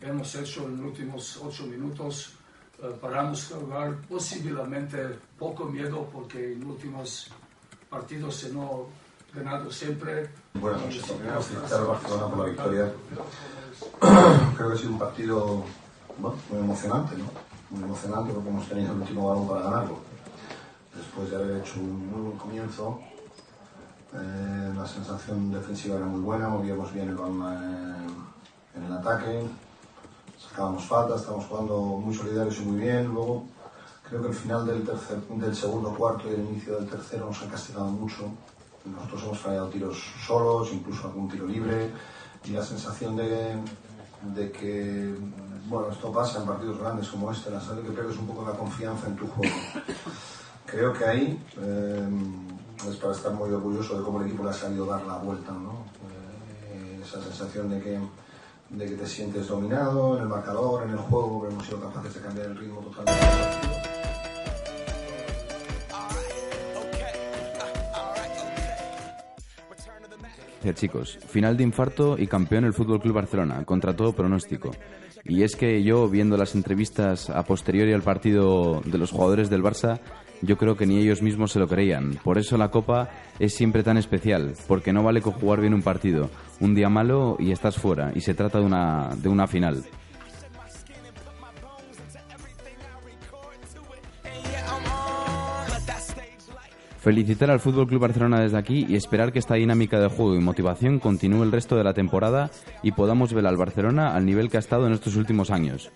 hemos 0.00 0.34
hecho 0.34 0.66
en 0.66 0.78
los 0.78 0.86
últimos 0.86 1.36
ocho 1.36 1.64
minutos, 1.66 2.32
paramos 3.00 3.48
de 3.48 3.54
jugar 3.54 4.00
posiblemente 4.08 5.16
poco 5.38 5.66
miedo 5.66 6.08
porque 6.12 6.54
en 6.54 6.64
últimos 6.66 7.28
partidos 7.88 8.34
se 8.36 8.52
no 8.52 8.88
siempre. 9.70 10.28
Buenas 10.54 10.82
noches, 10.82 11.02
primero 11.04 11.40
felicitar 11.40 11.80
al 11.80 11.86
Barcelona 11.86 12.26
por 12.26 12.38
la 12.38 12.44
victoria. 12.46 12.92
Creo 14.56 14.68
que 14.68 14.74
ha 14.74 14.76
sido 14.76 14.90
un 14.90 14.98
partido 14.98 15.64
bueno, 16.18 16.36
muy 16.50 16.58
emocionante, 16.58 17.16
¿no? 17.16 17.24
Muy 17.70 17.84
emocionante 17.84 18.32
porque 18.32 18.48
hemos 18.48 18.68
tenido 18.68 18.92
el 18.92 19.00
último 19.00 19.28
balón 19.28 19.48
para 19.48 19.62
ganarlo. 19.62 19.98
Después 20.94 21.30
de 21.30 21.36
haber 21.36 21.56
hecho 21.58 21.78
un 21.78 22.10
muy 22.10 22.22
buen 22.22 22.38
comienzo, 22.38 23.00
Eh, 24.12 24.72
la 24.74 24.84
sensación 24.88 25.52
defensiva 25.52 25.94
era 25.96 26.04
muy 26.04 26.20
buena, 26.20 26.48
movíamos 26.48 26.92
bien 26.92 27.10
el 27.10 27.14
balón 27.14 27.46
eh, 27.46 28.76
en 28.76 28.82
el 28.82 28.92
ataque, 28.94 29.46
sacábamos 30.36 30.84
faltas, 30.84 31.20
estábamos 31.20 31.46
jugando 31.46 31.76
muy 32.02 32.12
solidarios 32.12 32.58
y 32.58 32.64
muy 32.64 32.80
bien. 32.80 33.06
Luego, 33.06 33.44
creo 34.02 34.20
que 34.22 34.28
el 34.30 34.34
final 34.34 34.66
del, 34.66 34.82
tercer, 34.82 35.18
del 35.28 35.54
segundo 35.54 35.94
cuarto 35.94 36.24
y 36.26 36.34
el 36.34 36.40
inicio 36.40 36.74
del 36.74 36.88
tercero 36.88 37.26
nos 37.26 37.40
han 37.40 37.50
castigado 37.50 37.86
mucho. 37.86 38.32
Nosotros 38.84 39.22
hemos 39.24 39.38
fallado 39.38 39.68
tiros 39.68 39.98
solos, 40.26 40.70
incluso 40.72 41.06
algún 41.06 41.28
tiro 41.28 41.46
libre, 41.46 41.90
y 42.44 42.50
la 42.50 42.62
sensación 42.62 43.16
de, 43.16 43.56
de 44.34 44.50
que, 44.50 45.14
bueno, 45.66 45.90
esto 45.90 46.10
pasa 46.10 46.40
en 46.40 46.46
partidos 46.46 46.78
grandes 46.78 47.08
como 47.08 47.30
este, 47.30 47.50
la 47.50 47.60
sale 47.60 47.82
que 47.82 47.90
pierdes 47.90 48.16
un 48.16 48.26
poco 48.26 48.44
la 48.44 48.56
confianza 48.56 49.06
en 49.08 49.16
tu 49.16 49.26
juego. 49.26 49.54
Creo 50.64 50.92
que 50.92 51.04
ahí 51.04 51.46
eh, 51.60 52.08
es 52.88 52.96
para 52.96 53.12
estar 53.12 53.32
muy 53.32 53.50
orgulloso 53.50 53.98
de 53.98 54.04
cómo 54.04 54.20
el 54.20 54.28
equipo 54.28 54.44
le 54.44 54.50
ha 54.50 54.54
salido 54.54 54.86
dar 54.86 55.04
la 55.04 55.18
vuelta, 55.18 55.52
¿no? 55.52 55.84
Eh, 56.72 57.00
esa 57.02 57.20
sensación 57.22 57.68
de 57.68 57.80
que, 57.80 57.98
de 58.70 58.86
que 58.86 58.94
te 58.94 59.06
sientes 59.06 59.48
dominado 59.48 60.16
en 60.16 60.22
el 60.22 60.28
marcador, 60.28 60.84
en 60.84 60.90
el 60.90 60.98
juego, 60.98 61.40
pero 61.40 61.52
hemos 61.52 61.66
sido 61.66 61.80
capaces 61.80 62.14
de 62.14 62.20
cambiar 62.20 62.46
el 62.46 62.56
ritmo 62.56 62.80
totalmente. 62.80 63.89
Chicos, 70.74 71.18
final 71.26 71.56
de 71.56 71.64
infarto 71.64 72.16
y 72.18 72.26
campeón 72.26 72.64
el 72.64 72.72
Fútbol 72.72 73.00
Club 73.00 73.14
Barcelona, 73.14 73.64
contra 73.64 73.96
todo 73.96 74.12
pronóstico. 74.12 74.70
Y 75.24 75.42
es 75.42 75.56
que 75.56 75.82
yo, 75.82 76.08
viendo 76.08 76.36
las 76.36 76.54
entrevistas 76.54 77.30
a 77.30 77.42
posteriori 77.44 77.92
al 77.92 78.02
partido 78.02 78.80
de 78.84 78.98
los 78.98 79.10
jugadores 79.10 79.50
del 79.50 79.62
Barça, 79.62 80.00
yo 80.42 80.56
creo 80.56 80.76
que 80.76 80.86
ni 80.86 80.98
ellos 80.98 81.22
mismos 81.22 81.52
se 81.52 81.58
lo 81.58 81.68
creían. 81.68 82.18
Por 82.22 82.38
eso 82.38 82.56
la 82.56 82.70
Copa 82.70 83.10
es 83.38 83.54
siempre 83.54 83.82
tan 83.82 83.96
especial, 83.96 84.54
porque 84.66 84.92
no 84.92 85.02
vale 85.02 85.20
con 85.20 85.34
jugar 85.34 85.60
bien 85.60 85.74
un 85.74 85.82
partido. 85.82 86.30
Un 86.60 86.74
día 86.74 86.88
malo 86.88 87.36
y 87.38 87.52
estás 87.52 87.76
fuera, 87.76 88.12
y 88.14 88.20
se 88.20 88.34
trata 88.34 88.58
de 88.58 88.64
una, 88.64 89.10
de 89.16 89.28
una 89.28 89.46
final. 89.46 89.84
Felicitar 97.00 97.50
al 97.50 97.60
Fútbol 97.60 97.86
Club 97.86 98.02
Barcelona 98.02 98.40
desde 98.40 98.58
aquí 98.58 98.84
y 98.86 98.94
esperar 98.94 99.32
que 99.32 99.38
esta 99.38 99.54
dinámica 99.54 99.98
de 99.98 100.08
juego 100.08 100.34
y 100.34 100.40
motivación 100.40 100.98
continúe 100.98 101.44
el 101.44 101.50
resto 101.50 101.76
de 101.76 101.84
la 101.84 101.94
temporada 101.94 102.50
y 102.82 102.92
podamos 102.92 103.32
ver 103.32 103.46
al 103.46 103.56
Barcelona 103.56 104.14
al 104.14 104.26
nivel 104.26 104.50
que 104.50 104.58
ha 104.58 104.60
estado 104.60 104.86
en 104.86 104.92
estos 104.92 105.16
últimos 105.16 105.50
años. 105.50 105.90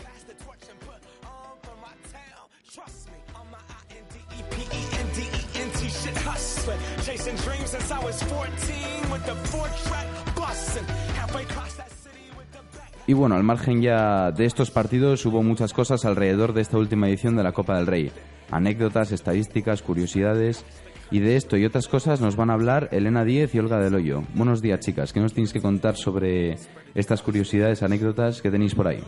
P-E-N-D-E-N-T 4.50 5.78
shit 5.78 6.16
hustling. 6.26 6.78
Chasing 7.04 7.36
dreams 7.36 7.68
since 7.68 7.92
I 7.92 8.02
was 8.02 8.22
14 8.22 9.12
with 9.12 9.24
the 9.26 9.34
four 9.50 9.68
track 9.84 10.06
busting. 10.34 10.86
Halfway 11.18 11.42
across 11.42 11.76
that 11.76 11.90
city 11.90 12.30
with 12.34 12.46
the 12.52 12.60
Y 13.06 13.12
bueno, 13.12 13.34
al 13.34 13.42
margen 13.42 13.82
ya 13.82 14.30
de 14.30 14.46
estos 14.46 14.70
partidos 14.70 15.26
hubo 15.26 15.42
muchas 15.42 15.74
cosas 15.74 16.06
alrededor 16.06 16.54
de 16.54 16.62
esta 16.62 16.78
última 16.78 17.08
edición 17.08 17.36
de 17.36 17.42
la 17.42 17.52
Copa 17.52 17.76
del 17.76 17.86
Rey. 17.86 18.10
Anécdotas, 18.50 19.12
estadísticas, 19.12 19.82
curiosidades. 19.82 20.64
Y 21.14 21.20
de 21.20 21.36
esto 21.36 21.56
y 21.56 21.64
otras 21.64 21.86
cosas 21.86 22.20
nos 22.20 22.34
van 22.34 22.50
a 22.50 22.54
hablar 22.54 22.88
Elena 22.90 23.24
Díez 23.24 23.54
y 23.54 23.60
Olga 23.60 23.78
Del 23.78 23.94
Hoyo. 23.94 24.24
Buenos 24.34 24.60
días, 24.60 24.80
chicas. 24.80 25.12
¿Qué 25.12 25.20
nos 25.20 25.32
tenéis 25.32 25.52
que 25.52 25.60
contar 25.60 25.94
sobre 25.94 26.58
estas 26.92 27.22
curiosidades, 27.22 27.84
anécdotas 27.84 28.42
que 28.42 28.50
tenéis 28.50 28.74
por 28.74 28.88
ahí? 28.88 28.98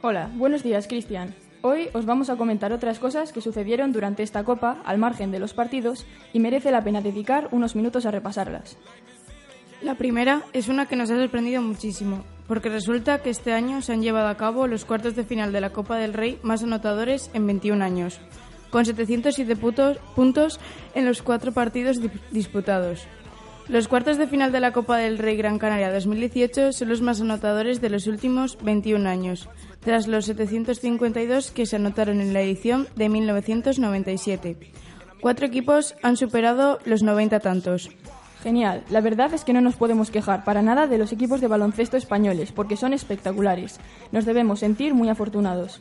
Hola, 0.00 0.30
buenos 0.34 0.62
días, 0.62 0.88
Cristian. 0.88 1.34
Hoy 1.60 1.90
os 1.92 2.06
vamos 2.06 2.30
a 2.30 2.36
comentar 2.36 2.72
otras 2.72 2.98
cosas 2.98 3.34
que 3.34 3.42
sucedieron 3.42 3.92
durante 3.92 4.22
esta 4.22 4.44
Copa 4.44 4.80
al 4.86 4.96
margen 4.96 5.30
de 5.30 5.40
los 5.40 5.52
partidos 5.52 6.06
y 6.32 6.40
merece 6.40 6.70
la 6.70 6.82
pena 6.82 7.02
dedicar 7.02 7.50
unos 7.52 7.76
minutos 7.76 8.06
a 8.06 8.10
repasarlas. 8.10 8.78
La 9.82 9.96
primera 9.96 10.40
es 10.54 10.68
una 10.68 10.86
que 10.86 10.96
nos 10.96 11.10
ha 11.10 11.18
sorprendido 11.18 11.60
muchísimo, 11.60 12.24
porque 12.48 12.70
resulta 12.70 13.20
que 13.20 13.28
este 13.28 13.52
año 13.52 13.82
se 13.82 13.92
han 13.92 14.00
llevado 14.00 14.28
a 14.28 14.38
cabo 14.38 14.66
los 14.66 14.86
cuartos 14.86 15.16
de 15.16 15.24
final 15.24 15.52
de 15.52 15.60
la 15.60 15.74
Copa 15.74 15.98
del 15.98 16.14
Rey 16.14 16.38
más 16.42 16.62
anotadores 16.62 17.30
en 17.34 17.46
21 17.46 17.84
años, 17.84 18.20
con 18.76 18.84
707 18.84 19.56
putos- 19.56 19.96
puntos 20.14 20.60
en 20.94 21.06
los 21.06 21.22
cuatro 21.22 21.50
partidos 21.52 21.98
di- 21.98 22.10
disputados. 22.30 23.06
Los 23.70 23.88
cuartos 23.88 24.18
de 24.18 24.26
final 24.26 24.52
de 24.52 24.60
la 24.60 24.72
Copa 24.74 24.98
del 24.98 25.16
Rey 25.16 25.34
Gran 25.38 25.58
Canaria 25.58 25.90
2018 25.90 26.74
son 26.74 26.90
los 26.90 27.00
más 27.00 27.22
anotadores 27.22 27.80
de 27.80 27.88
los 27.88 28.06
últimos 28.06 28.58
21 28.62 29.08
años, 29.08 29.48
tras 29.80 30.06
los 30.08 30.26
752 30.26 31.52
que 31.52 31.64
se 31.64 31.76
anotaron 31.76 32.20
en 32.20 32.34
la 32.34 32.42
edición 32.42 32.86
de 32.96 33.08
1997. 33.08 34.58
Cuatro 35.22 35.46
equipos 35.46 35.94
han 36.02 36.18
superado 36.18 36.78
los 36.84 37.02
90 37.02 37.40
tantos. 37.40 37.88
Genial, 38.42 38.84
la 38.90 39.00
verdad 39.00 39.32
es 39.32 39.42
que 39.42 39.54
no 39.54 39.62
nos 39.62 39.76
podemos 39.76 40.10
quejar 40.10 40.44
para 40.44 40.60
nada 40.60 40.86
de 40.86 40.98
los 40.98 41.12
equipos 41.12 41.40
de 41.40 41.48
baloncesto 41.48 41.96
españoles, 41.96 42.52
porque 42.52 42.76
son 42.76 42.92
espectaculares. 42.92 43.80
Nos 44.12 44.26
debemos 44.26 44.60
sentir 44.60 44.92
muy 44.92 45.08
afortunados. 45.08 45.80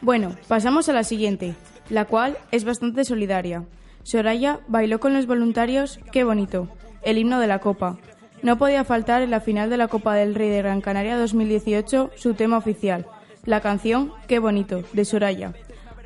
Bueno, 0.00 0.36
pasamos 0.46 0.88
a 0.88 0.92
la 0.94 1.02
siguiente, 1.04 1.56
la 1.90 2.06
cual 2.06 2.38
es 2.50 2.64
bastante 2.64 3.04
solidaria. 3.04 3.64
Soraya 4.02 4.60
bailó 4.68 4.98
con 5.00 5.12
los 5.12 5.26
voluntarios 5.26 6.00
Qué 6.10 6.24
bonito, 6.24 6.68
el 7.02 7.18
himno 7.18 7.38
de 7.38 7.46
la 7.46 7.58
Copa. 7.58 7.98
No 8.42 8.56
podía 8.56 8.84
faltar 8.84 9.20
en 9.22 9.30
la 9.30 9.40
final 9.40 9.68
de 9.68 9.76
la 9.76 9.88
Copa 9.88 10.14
del 10.14 10.34
Rey 10.34 10.48
de 10.48 10.62
Gran 10.62 10.80
Canaria 10.80 11.18
2018 11.18 12.12
su 12.16 12.34
tema 12.34 12.56
oficial, 12.56 13.06
la 13.44 13.60
canción 13.60 14.12
Qué 14.26 14.38
bonito, 14.38 14.82
de 14.94 15.04
Soraya. 15.04 15.52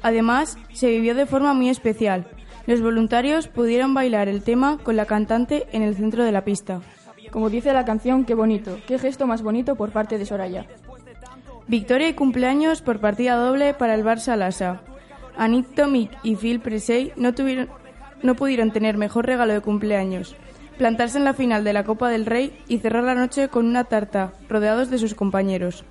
Además, 0.02 0.58
se 0.72 0.88
vivió 0.88 1.14
de 1.14 1.26
forma 1.26 1.54
muy 1.54 1.68
especial. 1.68 2.26
Los 2.66 2.80
voluntarios 2.80 3.46
pudieron 3.46 3.94
bailar 3.94 4.28
el 4.28 4.42
tema 4.42 4.78
con 4.78 4.96
la 4.96 5.06
cantante 5.06 5.66
en 5.72 5.82
el 5.82 5.94
centro 5.94 6.24
de 6.24 6.32
la 6.32 6.44
pista. 6.44 6.80
Como 7.30 7.50
dice 7.50 7.72
la 7.72 7.84
canción, 7.84 8.24
qué 8.24 8.34
bonito, 8.34 8.78
qué 8.86 8.98
gesto 8.98 9.26
más 9.26 9.42
bonito 9.42 9.76
por 9.76 9.92
parte 9.92 10.18
de 10.18 10.26
Soraya. 10.26 10.66
Victoria 11.66 12.08
y 12.08 12.14
cumpleaños 12.14 12.82
por 12.82 13.00
partida 13.00 13.36
doble 13.36 13.74
para 13.74 13.94
el 13.94 14.04
Barça 14.04 14.36
Lassa. 14.36 14.82
Anit 15.36 15.74
Tomic 15.74 16.10
y 16.22 16.36
Phil 16.36 16.60
Presey 16.60 17.12
no, 17.16 17.32
no 18.22 18.34
pudieron 18.34 18.70
tener 18.70 18.96
mejor 18.96 19.26
regalo 19.26 19.52
de 19.52 19.60
cumpleaños. 19.60 20.36
Plantarse 20.78 21.18
en 21.18 21.24
la 21.24 21.34
final 21.34 21.64
de 21.64 21.72
la 21.72 21.84
Copa 21.84 22.08
del 22.08 22.26
Rey 22.26 22.58
y 22.68 22.78
cerrar 22.78 23.04
la 23.04 23.14
noche 23.14 23.48
con 23.48 23.66
una 23.66 23.84
tarta, 23.84 24.32
rodeados 24.48 24.90
de 24.90 24.98
sus 24.98 25.14
compañeros. 25.14 25.84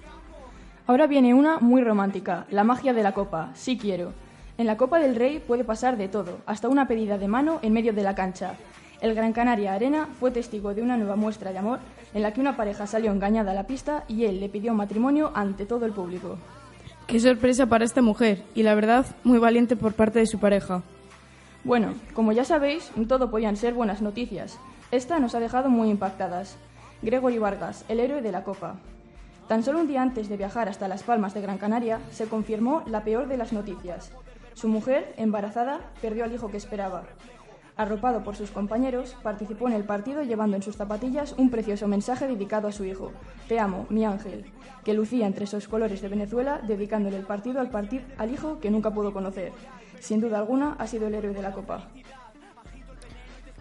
Ahora 0.88 1.08
viene 1.08 1.34
una 1.34 1.60
muy 1.60 1.82
romántica, 1.82 2.46
la 2.50 2.66
magia 2.66 2.94
de 2.94 3.04
la 3.04 3.14
copa, 3.14 3.52
sí 3.54 3.78
quiero. 3.78 4.12
En 4.58 4.68
la 4.68 4.76
Copa 4.76 5.00
del 5.00 5.16
Rey 5.16 5.40
puede 5.40 5.64
pasar 5.64 5.96
de 5.96 6.10
todo, 6.10 6.40
hasta 6.46 6.68
una 6.68 6.88
pedida 6.88 7.18
de 7.18 7.30
mano 7.30 7.60
en 7.62 7.72
medio 7.72 7.94
de 7.94 8.04
la 8.04 8.16
cancha. 8.16 8.56
El 9.00 9.16
Gran 9.16 9.34
Canaria 9.34 9.74
Arena 9.74 10.08
fue 10.20 10.32
testigo 10.32 10.74
de 10.74 10.82
una 10.82 10.98
nueva 10.98 11.16
muestra 11.16 11.52
de 11.52 11.58
amor 11.58 11.80
en 12.14 12.22
la 12.22 12.34
que 12.34 12.42
una 12.42 12.58
pareja 12.58 12.86
salió 12.86 13.12
engañada 13.12 13.52
a 13.52 13.56
la 13.56 13.68
pista 13.68 14.04
y 14.08 14.26
él 14.26 14.40
le 14.40 14.50
pidió 14.50 14.74
matrimonio 14.74 15.32
ante 15.34 15.66
todo 15.66 15.86
el 15.86 15.94
público. 15.94 16.38
Qué 17.08 17.20
sorpresa 17.20 17.66
para 17.68 17.86
esta 17.86 18.02
mujer 18.02 18.44
y 18.56 18.64
la 18.64 18.76
verdad 18.76 19.06
muy 19.24 19.38
valiente 19.38 19.76
por 19.76 19.94
parte 19.94 20.20
de 20.20 20.26
su 20.26 20.40
pareja. 20.40 20.82
Bueno, 21.64 21.94
como 22.14 22.32
ya 22.32 22.46
sabéis, 22.46 22.92
todo 23.08 23.30
podían 23.30 23.58
ser 23.58 23.74
buenas 23.74 24.02
noticias. 24.02 24.58
Esta 24.92 25.20
nos 25.20 25.36
ha 25.36 25.40
dejado 25.40 25.70
muy 25.70 25.90
impactadas. 25.90 26.58
Gregory 27.02 27.38
Vargas, 27.38 27.84
el 27.90 28.00
héroe 28.00 28.22
de 28.22 28.32
la 28.32 28.44
Copa. 28.44 28.76
Tan 29.48 29.64
solo 29.64 29.80
un 29.80 29.88
día 29.88 30.02
antes 30.02 30.30
de 30.30 30.38
viajar 30.38 30.70
hasta 30.70 30.88
Las 30.88 31.04
Palmas 31.04 31.34
de 31.34 31.42
Gran 31.42 31.58
Canaria, 31.58 32.00
se 32.12 32.28
confirmó 32.28 32.84
la 32.88 33.04
peor 33.04 33.28
de 33.28 33.38
las 33.38 33.52
noticias. 33.52 34.12
Su 34.54 34.68
mujer, 34.70 35.14
embarazada, 35.18 35.82
perdió 36.02 36.24
al 36.24 36.34
hijo 36.34 36.50
que 36.50 36.58
esperaba. 36.58 37.04
Arropado 37.76 38.24
por 38.24 38.36
sus 38.36 38.52
compañeros, 38.52 39.16
participó 39.24 39.68
en 39.68 39.74
el 39.74 39.84
partido 39.84 40.22
llevando 40.22 40.56
en 40.56 40.62
sus 40.62 40.76
zapatillas 40.76 41.34
un 41.38 41.50
precioso 41.50 41.88
mensaje 41.88 42.28
dedicado 42.28 42.68
a 42.68 42.72
su 42.72 42.86
hijo, 42.86 43.12
Te 43.48 43.60
amo, 43.60 43.88
mi 43.90 44.06
ángel, 44.06 44.46
que 44.84 44.94
lucía 44.94 45.26
entre 45.26 45.46
esos 45.46 45.68
colores 45.68 46.02
de 46.02 46.08
Venezuela, 46.08 46.62
dedicándole 46.68 47.18
el 47.18 47.26
partido 47.26 47.60
al, 47.60 47.72
partir, 47.72 48.06
al 48.18 48.32
hijo 48.32 48.60
que 48.60 48.70
nunca 48.70 48.92
pudo 48.92 49.12
conocer. 49.12 49.52
Sin 50.00 50.22
duda 50.22 50.38
alguna, 50.38 50.76
ha 50.78 50.86
sido 50.86 51.08
el 51.08 51.16
héroe 51.16 51.34
de 51.34 51.42
la 51.42 51.52
Copa. 51.52 51.90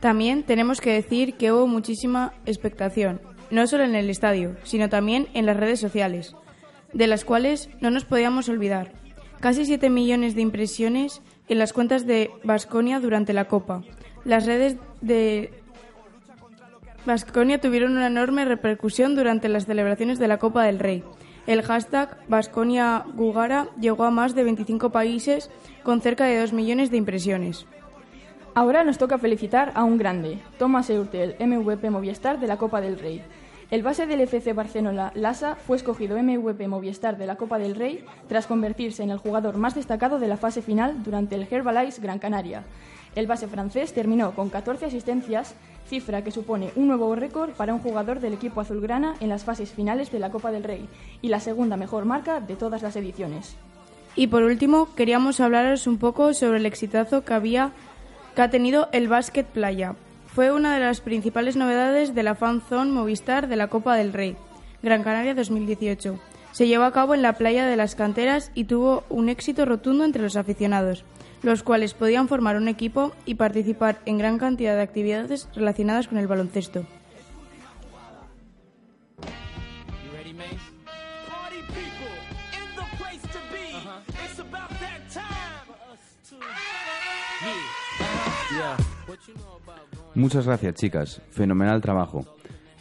También 0.01 0.43
tenemos 0.43 0.81
que 0.81 0.93
decir 0.93 1.37
que 1.37 1.53
hubo 1.53 1.67
muchísima 1.67 2.35
expectación, 2.45 3.21
no 3.51 3.67
solo 3.67 3.85
en 3.85 3.95
el 3.95 4.11
estadio, 4.11 4.57
sino 4.65 4.89
también 4.89 5.29
en 5.33 5.47
las 5.47 5.57
redes 5.57 5.81
sociales, 5.81 6.35
de 6.93 7.07
las 7.07 7.25
cuales 7.25 7.71
no 7.81 7.91
nos 7.91 8.05
podíamos 8.05 8.49
olvidar. 8.49 8.93
Casi 9.41 9.65
7 9.65 9.89
millones 9.91 10.35
de 10.35 10.43
impresiones 10.43 11.23
en 11.49 11.59
las 11.59 11.73
cuentas 11.73 12.07
de 12.07 12.31
Vasconia 12.45 13.01
durante 13.01 13.33
la 13.33 13.47
Copa. 13.47 13.83
Las 14.25 14.47
redes 14.47 14.77
de 15.01 15.53
Vasconia 17.05 17.61
tuvieron 17.61 17.93
una 17.93 18.07
enorme 18.07 18.45
repercusión 18.45 19.17
durante 19.17 19.49
las 19.49 19.67
celebraciones 19.67 20.19
de 20.19 20.29
la 20.29 20.39
Copa 20.39 20.65
del 20.65 20.79
Rey. 20.79 21.03
El 21.49 21.63
hashtag 21.63 22.17
Vasconia 22.29 23.05
Gugara 23.15 23.67
llegó 23.81 24.05
a 24.05 24.13
más 24.13 24.37
de 24.37 24.45
25 24.45 24.91
países 24.91 25.51
con 25.83 26.01
cerca 26.01 26.27
de 26.27 26.39
2 26.39 26.53
millones 26.53 26.93
de 26.93 26.99
impresiones. 26.99 27.67
Ahora 28.55 28.85
nos 28.85 28.99
toca 28.99 29.19
felicitar 29.19 29.73
a 29.75 29.83
un 29.83 29.99
grande, 29.99 30.39
Thomas 30.59 30.89
Eurtel, 30.91 31.35
MVP 31.41 31.91
Movistar 31.91 32.39
de 32.39 32.47
la 32.47 32.59
Copa 32.59 32.81
del 32.81 32.99
Rey. 32.99 33.23
El 33.73 33.83
base 33.83 34.07
del 34.07 34.21
FC 34.21 34.53
Barcelona, 34.53 35.11
Lassa, 35.15 35.57
fue 35.57 35.79
escogido 35.79 36.23
MVP 36.23 36.69
Movistar 36.69 37.17
de 37.17 37.27
la 37.27 37.37
Copa 37.37 37.59
del 37.59 37.75
Rey 37.75 38.05
tras 38.29 38.47
convertirse 38.47 39.03
en 39.03 39.11
el 39.11 39.17
jugador 39.17 39.57
más 39.57 39.75
destacado 39.75 40.19
de 40.19 40.29
la 40.29 40.37
fase 40.37 40.61
final 40.61 41.03
durante 41.03 41.35
el 41.35 41.49
Herbalife 41.51 42.03
Gran 42.03 42.19
Canaria. 42.19 42.65
El 43.15 43.27
base 43.27 43.47
francés 43.47 43.93
terminó 43.93 44.33
con 44.35 44.49
14 44.49 44.87
asistencias, 44.87 45.55
cifra 45.87 46.23
que 46.23 46.31
supone 46.31 46.71
un 46.77 46.89
nuevo 46.89 47.15
récord 47.15 47.51
para 47.51 47.75
un 47.75 47.81
jugador 47.81 48.21
del 48.21 48.33
equipo 48.33 48.61
azulgrana 48.61 49.15
en 49.21 49.29
las 49.29 49.45
fases 49.45 49.71
finales 49.71 50.11
de 50.11 50.19
la 50.19 50.31
Copa 50.31 50.51
del 50.51 50.65
Rey 50.65 50.89
y 51.21 51.29
la 51.29 51.41
segunda 51.41 51.77
mejor 51.77 52.05
marca 52.07 52.41
de 52.41 52.57
todas 52.57 52.83
las 52.83 52.97
ediciones. 52.97 53.57
Y 54.15 54.27
por 54.27 54.43
último, 54.43 54.95
queríamos 54.95 55.41
hablaros 55.41 55.87
un 55.87 55.99
poco 55.99 56.35
sobre 56.35 56.59
el 56.59 56.67
exitazo 56.67 57.25
que 57.25 57.35
había 57.35 57.73
que 58.35 58.43
ha 58.43 58.51
tenido 58.51 58.89
el 58.93 59.09
básquet 59.09 59.47
playa. 59.47 59.95
Fue 60.27 60.53
una 60.53 60.75
de 60.75 60.81
las 60.81 61.01
principales 61.01 61.57
novedades 61.57 62.15
de 62.15 62.23
la 62.23 62.35
Fan 62.35 62.63
Zone 62.63 62.93
Movistar 62.93 63.49
de 63.49 63.57
la 63.57 63.69
Copa 63.69 63.97
del 63.97 64.15
Rey, 64.15 64.37
Gran 64.83 65.03
Canaria 65.03 65.35
2018. 65.35 66.19
Se 66.53 66.67
llevó 66.67 66.85
a 66.85 66.93
cabo 66.93 67.15
en 67.15 67.23
la 67.23 67.35
playa 67.35 67.67
de 67.67 67.77
las 67.77 67.95
canteras 67.95 68.51
y 68.55 68.65
tuvo 68.65 69.05
un 69.11 69.29
éxito 69.29 69.65
rotundo 69.67 70.05
entre 70.05 70.23
los 70.23 70.37
aficionados, 70.37 71.05
los 71.43 71.63
cuales 71.63 71.95
podían 71.95 72.29
formar 72.29 72.57
un 72.57 72.69
equipo 72.69 73.13
y 73.25 73.35
participar 73.35 74.01
en 74.07 74.19
gran 74.19 74.39
cantidad 74.39 74.77
de 74.77 74.83
actividades 74.83 75.49
relacionadas 75.55 76.09
con 76.09 76.19
el 76.19 76.27
baloncesto. 76.27 76.87
Muchas 90.15 90.47
gracias, 90.47 90.75
chicas. 90.75 91.23
Fenomenal 91.31 91.81
trabajo. 91.81 92.25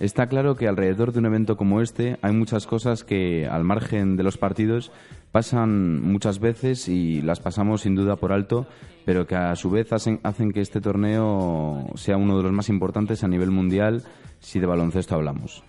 Está 0.02 0.26
claro 0.26 0.56
que 0.56 0.68
alrededor 0.68 1.12
de 1.12 1.20
un 1.20 1.28
evento 1.28 1.58
como 1.58 1.80
este 1.80 2.18
hay 2.24 2.34
muchas 2.34 2.66
cosas 2.66 3.04
que, 3.04 3.48
al 3.48 3.64
margen 3.64 4.18
de 4.18 4.24
los 4.24 4.36
partidos, 4.36 4.92
pasan 5.32 6.02
muchas 6.02 6.40
veces 6.40 6.90
y 6.90 7.22
las 7.22 7.40
pasamos 7.40 7.82
sin 7.82 7.94
duda 7.94 8.16
por 8.16 8.34
alto, 8.34 8.66
pero 9.06 9.28
que 9.28 9.36
a 9.36 9.56
su 9.56 9.70
vez 9.70 9.94
hacen, 9.94 10.20
que 10.54 10.62
este 10.62 10.82
torneo 10.82 11.86
sea 11.94 12.18
uno 12.18 12.36
de 12.36 12.42
los 12.42 12.52
más 12.52 12.70
importantes 12.70 13.24
a 13.24 13.28
nivel 13.28 13.52
mundial 13.52 14.02
si 14.40 14.60
de 14.60 14.66
baloncesto 14.66 15.14
hablamos. 15.14 15.64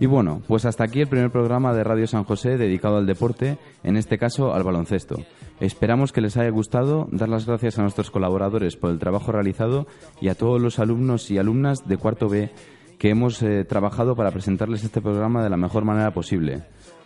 Y 0.00 0.06
bueno, 0.06 0.42
pues 0.48 0.64
hasta 0.64 0.84
aquí 0.84 1.00
el 1.00 1.08
primer 1.08 1.30
programa 1.30 1.72
de 1.72 1.84
Radio 1.84 2.06
San 2.06 2.24
José 2.24 2.56
dedicado 2.56 2.96
al 2.96 3.06
deporte, 3.06 3.58
en 3.82 3.96
este 3.96 4.18
caso 4.18 4.52
al 4.52 4.64
baloncesto. 4.64 5.16
Esperamos 5.60 6.12
que 6.12 6.20
les 6.20 6.36
haya 6.36 6.50
gustado, 6.50 7.06
dar 7.12 7.28
las 7.28 7.46
gracias 7.46 7.78
a 7.78 7.82
nuestros 7.82 8.10
colaboradores 8.10 8.76
por 8.76 8.90
el 8.90 8.98
trabajo 8.98 9.30
realizado 9.30 9.86
y 10.20 10.28
a 10.28 10.34
todos 10.34 10.60
los 10.60 10.78
alumnos 10.78 11.30
y 11.30 11.38
alumnas 11.38 11.86
de 11.86 11.96
cuarto 11.96 12.28
B 12.28 12.50
que 12.98 13.10
hemos 13.10 13.40
eh, 13.42 13.64
trabajado 13.64 14.16
para 14.16 14.30
presentarles 14.30 14.82
este 14.82 15.00
programa 15.00 15.42
de 15.42 15.50
la 15.50 15.56
mejor 15.56 15.84
manera 15.84 16.12
posible. 16.12 16.64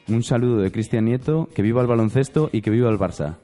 Un 0.09 0.23
saludo 0.23 0.59
de 0.59 0.73
Cristian 0.73 1.05
Nieto, 1.05 1.49
que 1.55 1.63
viva 1.63 1.83
el 1.83 1.87
baloncesto 1.87 2.49
y 2.53 2.63
que 2.63 2.71
viva 2.71 2.89
el 2.89 2.99
Barça. 2.99 3.37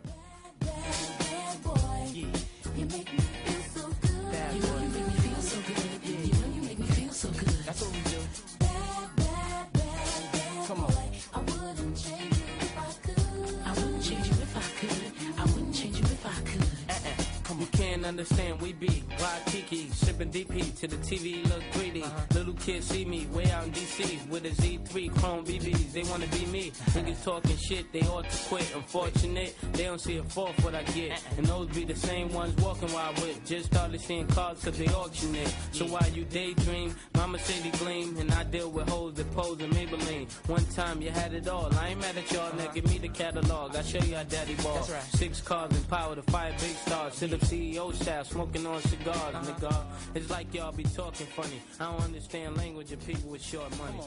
Shipping 20.14 20.30
DP 20.30 20.78
to 20.78 20.86
the 20.86 20.96
TV, 20.98 21.42
look 21.48 21.60
greedy. 21.72 22.04
Uh-huh. 22.04 22.20
Little 22.34 22.54
kids 22.54 22.86
see 22.86 23.04
me 23.04 23.26
way 23.32 23.50
out 23.50 23.64
in 23.64 23.72
DC 23.72 24.28
with 24.28 24.44
a 24.44 24.50
Z3 24.50 25.12
Chrome 25.18 25.44
BBs. 25.44 25.92
They 25.92 26.04
wanna 26.04 26.28
be 26.28 26.46
me. 26.46 26.70
Uh-huh. 26.70 27.00
Niggas 27.00 27.24
talking 27.24 27.56
shit, 27.56 27.92
they 27.92 28.02
ought 28.02 28.30
to 28.30 28.48
quit. 28.48 28.76
Unfortunate, 28.76 29.56
they 29.72 29.82
don't 29.82 30.00
see 30.00 30.18
a 30.18 30.22
fourth 30.22 30.54
what 30.62 30.72
I 30.72 30.84
get. 30.84 31.10
Uh-uh. 31.10 31.38
And 31.38 31.46
those 31.46 31.68
be 31.70 31.84
the 31.84 31.96
same 31.96 32.32
ones 32.32 32.54
walking 32.62 32.92
while 32.92 33.12
I 33.12 33.20
whip. 33.20 33.44
Just 33.44 33.66
started 33.66 34.00
seeing 34.00 34.28
cars 34.28 34.62
cause 34.62 34.78
they 34.78 34.86
auction 34.86 35.34
it. 35.34 35.52
So 35.72 35.84
while 35.86 36.08
you 36.10 36.24
daydream, 36.26 36.94
mama 37.16 37.40
city 37.40 37.70
gleam, 37.78 38.16
and 38.18 38.30
I 38.34 38.44
deal 38.44 38.70
with 38.70 38.88
hoes 38.88 39.14
that 39.14 39.28
pose 39.34 39.58
in 39.58 39.70
Maybelline. 39.70 40.30
One 40.48 40.64
time 40.66 41.02
you 41.02 41.10
had 41.10 41.34
it 41.34 41.48
all. 41.48 41.74
I 41.74 41.88
ain't 41.88 42.00
mad 42.00 42.16
at 42.16 42.30
y'all, 42.30 42.54
now 42.54 42.66
uh-huh. 42.66 42.72
give 42.72 42.86
me 42.88 42.98
the 42.98 43.08
catalog. 43.08 43.74
I'll 43.74 43.82
show 43.82 43.98
you 43.98 44.14
how 44.14 44.22
daddy 44.22 44.54
ball. 44.62 44.80
Six 45.14 45.40
cars 45.40 45.72
and 45.72 45.88
power 45.88 46.14
to 46.14 46.22
five 46.22 46.52
big 46.60 46.76
stars. 46.86 47.14
Sit 47.14 47.32
up 47.32 47.40
CEO 47.40 47.92
style, 47.92 48.22
smoking 48.22 48.64
on 48.64 48.80
cigars, 48.82 49.34
nigga. 49.34 49.84
It's 50.14 50.30
like 50.30 50.52
y'all 50.54 50.72
be 50.72 50.84
talking 50.84 51.26
funny. 51.26 51.60
I 51.80 51.90
don't 51.90 52.02
understand 52.02 52.56
language 52.56 52.92
of 52.92 53.04
people 53.06 53.30
with 53.30 53.42
short 53.42 53.70
money. 53.78 53.98